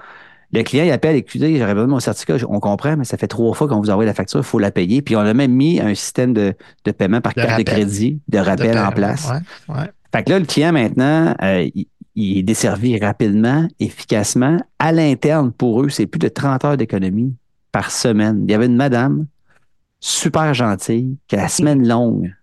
[0.54, 3.28] Le client, il appelle, écoutez, j'aurais besoin de mon certificat, on comprend, mais ça fait
[3.28, 5.02] trois fois qu'on vous envoie la facture, il faut la payer.
[5.02, 6.56] Puis on a même mis un système de,
[6.98, 9.30] paiement par carte de crédit, de rappel en place.
[10.14, 11.88] Fait que là, le client, maintenant, euh, il
[12.18, 14.58] est desservi rapidement, efficacement.
[14.80, 17.36] À l'interne, pour eux, c'est plus de 30 heures d'économie
[17.72, 18.44] par semaine.
[18.46, 19.28] Il y avait une madame
[20.00, 22.34] super gentille qui, la semaine longue,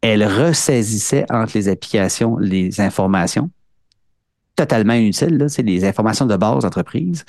[0.00, 3.50] elle ressaisissait entre les applications les informations
[4.60, 7.24] totalement inutiles, c'est les informations de base d'entreprise,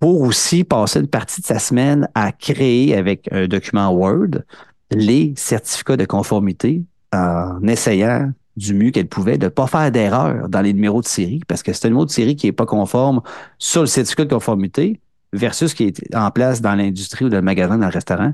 [0.00, 4.42] pour aussi passer une partie de sa semaine à créer avec un document Word
[4.90, 10.48] les certificats de conformité en essayant du mieux qu'elle pouvait de ne pas faire d'erreur
[10.48, 12.66] dans les numéros de série, parce que c'est un numéro de série qui n'est pas
[12.66, 13.22] conforme
[13.58, 15.00] sur le certificat de conformité
[15.32, 18.32] versus ce qui est en place dans l'industrie ou dans le magasin, dans le restaurant.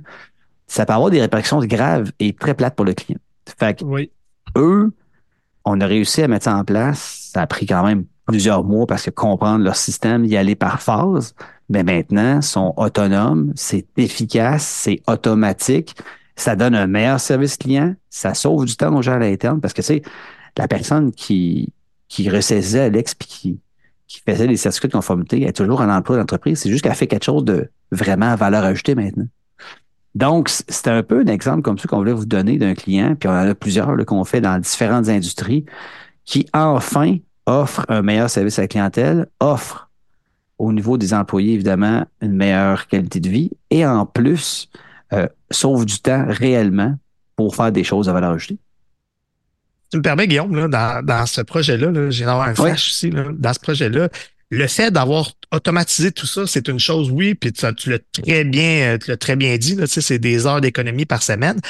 [0.67, 3.19] Ça peut avoir des répercussions graves et très plates pour le client.
[3.59, 3.85] Fait que
[4.57, 4.93] eux,
[5.65, 7.31] on a réussi à mettre ça en place.
[7.33, 10.81] Ça a pris quand même plusieurs mois parce que comprendre leur système, y aller par
[10.81, 11.35] phase.
[11.69, 15.97] Mais maintenant, sont autonomes, c'est efficace, c'est automatique
[16.37, 19.75] ça donne un meilleur service client, ça sauve du temps aux gens à l'interne parce
[19.75, 20.03] que c'est
[20.57, 21.73] la personne qui,
[22.09, 23.61] qui ressaisissait Alex puis qui,
[24.07, 26.61] qui faisait les certificats de conformité est toujours en emploi d'entreprise.
[26.61, 29.27] C'est juste qu'elle fait quelque chose de vraiment valeur ajoutée maintenant.
[30.15, 33.29] Donc, c'est un peu un exemple comme ça qu'on voulait vous donner d'un client, puis
[33.29, 35.65] on en a plusieurs qu'on fait dans différentes industries,
[36.25, 37.17] qui enfin
[37.47, 39.91] offre un meilleur service à la clientèle, offre
[40.59, 44.71] au niveau des employés, évidemment, une meilleure qualité de vie, et en plus,
[45.15, 46.97] euh, sauve du temps réellement
[47.37, 48.59] pour faire des choses à valeur ajoutée.
[49.91, 53.61] Tu me permets, Guillaume, là, dans, ce projet-là, j'ai d'avoir un flash aussi, dans ce
[53.61, 54.09] projet-là,
[54.51, 58.45] le fait d'avoir automatisé tout ça, c'est une chose, oui, puis tu, tu l'as très
[58.45, 61.61] bien, tu l'as très bien dit, c'est des heures d'économie par semaine.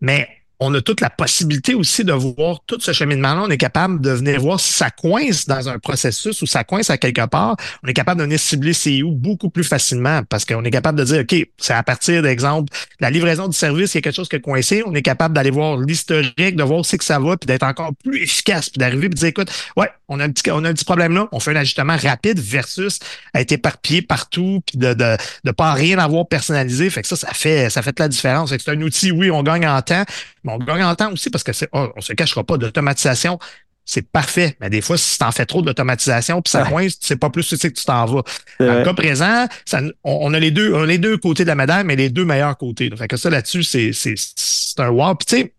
[0.00, 0.28] Mais
[0.60, 3.42] on a toute la possibilité aussi de voir tout ce cheminement-là.
[3.44, 6.90] On est capable de venir voir si ça coince dans un processus ou ça coince
[6.90, 7.56] à quelque part.
[7.84, 11.04] On est capable de venir cibler CIO beaucoup plus facilement parce qu'on est capable de
[11.04, 14.28] dire, OK, c'est à partir d'exemple, la livraison du service, il y a quelque chose
[14.28, 14.82] qui est coincé.
[14.84, 17.62] On est capable d'aller voir l'historique, de voir où c'est que ça va, puis d'être
[17.62, 21.14] encore plus efficace, puis d'arriver et de dire, écoute, ouais, on a un petit, problème
[21.14, 21.28] là.
[21.32, 22.98] On fait un ajustement rapide versus
[23.34, 26.88] être éparpillé partout, puis de, de, de pas rien avoir personnalisé.
[26.90, 28.50] Fait que ça, ça fait, ça fait la différence.
[28.50, 30.04] c'est un outil, oui, on gagne en temps,
[30.48, 33.38] on gagne en temps aussi parce que c'est, oh, on se cachera pas d'automatisation.
[33.84, 34.54] C'est parfait.
[34.60, 37.48] Mais des fois, si tu en fais trop d'automatisation, puis ça coince, c'est pas plus
[37.48, 38.22] tu sais que tu t'en vas.
[38.60, 41.48] Dans le cas présent, ça, on, a les deux, on a les deux côtés de
[41.48, 42.90] la médaille, mais les deux meilleurs côtés.
[42.98, 45.14] Fait que ça, là-dessus, c'est, c'est, c'est un wow.
[45.14, 45.54] Puis tu sais,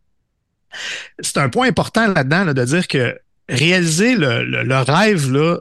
[1.21, 5.57] c'est un point important là-dedans là, de dire que réaliser le, le, rêve, là,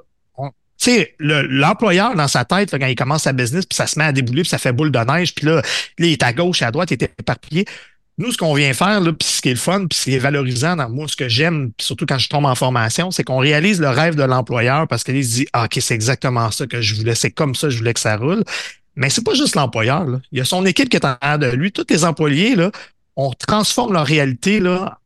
[0.81, 4.05] tu sais, l'employeur dans sa tête, quand il commence sa business, puis ça se met
[4.05, 5.62] à débouler, puis ça fait boule de neige, puis là, là,
[5.99, 7.64] il est à gauche et à droite, il est éparpillé.
[8.19, 10.14] Nous, ce qu'on vient faire, là, puis ce qui est le fun, puis ce qui
[10.14, 13.39] est valorisant dans moi, ce que j'aime, surtout quand je tombe en formation, c'est qu'on
[13.39, 16.81] réalise le rêve de l'employeur parce qu'il se dit ah, OK, c'est exactement ça que
[16.81, 18.43] je voulais, c'est comme ça que je voulais que ça roule.
[18.97, 20.07] Mais c'est pas juste l'employeur.
[20.33, 21.71] Il y a son équipe qui est en arrière de lui.
[21.71, 22.73] Tous les employés, là,
[23.14, 24.99] on transforme leur réalité là,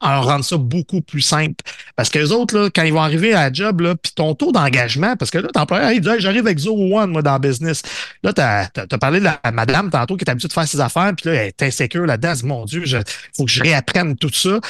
[0.00, 1.62] en rendre ça beaucoup plus simple.
[1.96, 4.52] Parce que les autres, là, quand ils vont arriver à la job, puis ton taux
[4.52, 7.40] d'engagement, parce que là, ton employeur, il dit j'arrive avec zero one, moi, dans le
[7.40, 7.82] business.
[8.22, 11.12] Là, tu as, parlé de la madame tantôt qui est habituée de faire ses affaires,
[11.16, 12.34] puis là, elle est insécure là-dedans.
[12.44, 13.02] Mon Dieu, il
[13.36, 14.60] faut que je réapprenne tout ça.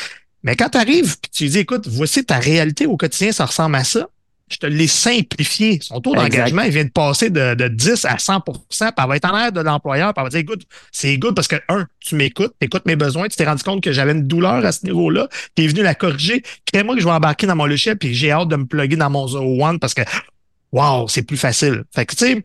[0.43, 3.77] Mais quand tu arrives, puis tu dis, écoute, voici ta réalité au quotidien, ça ressemble
[3.77, 4.09] à ça
[4.51, 5.79] je te l'ai simplifié.
[5.81, 9.17] Son taux d'engagement, il vient de passer de, de 10 à 100% puis elle va
[9.17, 11.87] être en l'air de l'employeur, puis elle va dire, écoute, c'est good parce que, un,
[12.01, 14.73] tu m'écoutes, tu écoutes mes besoins, tu t'es rendu compte que j'avais une douleur à
[14.73, 17.97] ce niveau-là, tu es venu la corriger, crée-moi que je vais embarquer dans mon logiciel,
[17.97, 20.03] puis j'ai hâte de me plugger dans mon Zero One parce que,
[20.73, 21.85] wow, c'est plus facile.
[21.95, 22.43] Fait que, tu sais,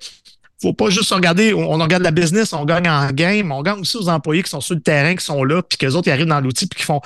[0.61, 3.97] faut pas juste regarder, on, regarde la business, on gagne en game, on gagne aussi
[3.97, 6.11] aux employés qui sont sur le terrain, qui sont là, puis que les autres ils
[6.11, 7.01] arrivent dans l'outil, puis qui font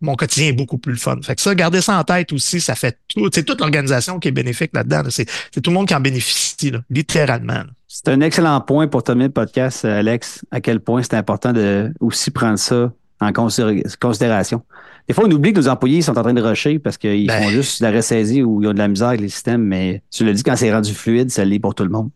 [0.00, 1.16] mon quotidien est beaucoup plus fun.
[1.22, 3.28] Fait que ça, garder ça en tête aussi, ça fait tout.
[3.32, 5.02] C'est toute l'organisation qui est bénéfique là-dedans.
[5.08, 5.26] C'est
[5.60, 7.62] tout le monde qui en bénéficie, littéralement.
[7.88, 11.92] C'est un excellent point pour terminer le podcast, Alex, à quel point c'est important de
[12.00, 14.62] aussi prendre ça en considération.
[15.06, 17.42] Des fois, on oublie que nos employés sont en train de rusher parce qu'ils ben.
[17.42, 20.02] font juste de la ressaisie ou ils ont de la misère avec les systèmes, mais
[20.10, 22.10] tu l'as dit, quand c'est rendu fluide, ça l'est pour tout le monde.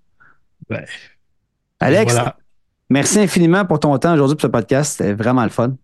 [0.68, 0.85] Ben.
[1.81, 2.14] Alex,
[2.89, 4.97] merci infiniment pour ton temps aujourd'hui pour ce podcast.
[4.97, 5.74] C'était vraiment le fun.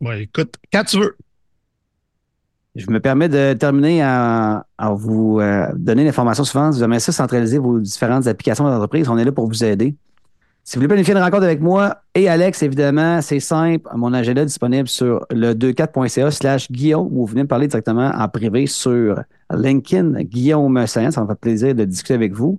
[0.00, 1.16] Ouais, écoute, quand tu veux.
[2.78, 6.74] Je me permets de terminer en, vous euh, donner l'information suivante.
[6.74, 9.08] Vous aimez ça centraliser vos différentes applications d'entreprise.
[9.08, 9.96] On est là pour vous aider.
[10.62, 13.88] Si vous voulez planifier une rencontre avec moi et Alex, évidemment, c'est simple.
[13.96, 18.12] Mon agenda est disponible sur le 24.ca slash Guillaume ou vous venez me parler directement
[18.14, 19.20] en privé sur
[19.52, 21.10] LinkedIn, Guillaume Saint.
[21.10, 22.58] Ça me fait plaisir de discuter avec vous.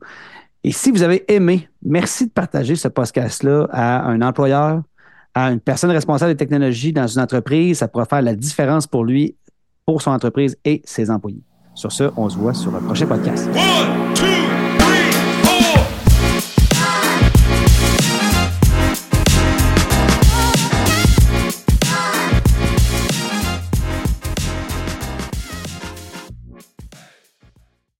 [0.65, 4.81] Et si vous avez aimé, merci de partager ce podcast-là à un employeur,
[5.33, 7.77] à une personne responsable des technologies dans une entreprise.
[7.77, 9.37] Ça pourra faire la différence pour lui
[9.89, 11.41] pour son entreprise et ses employés.
[11.73, 13.49] Sur ce, on se voit sur le prochain podcast.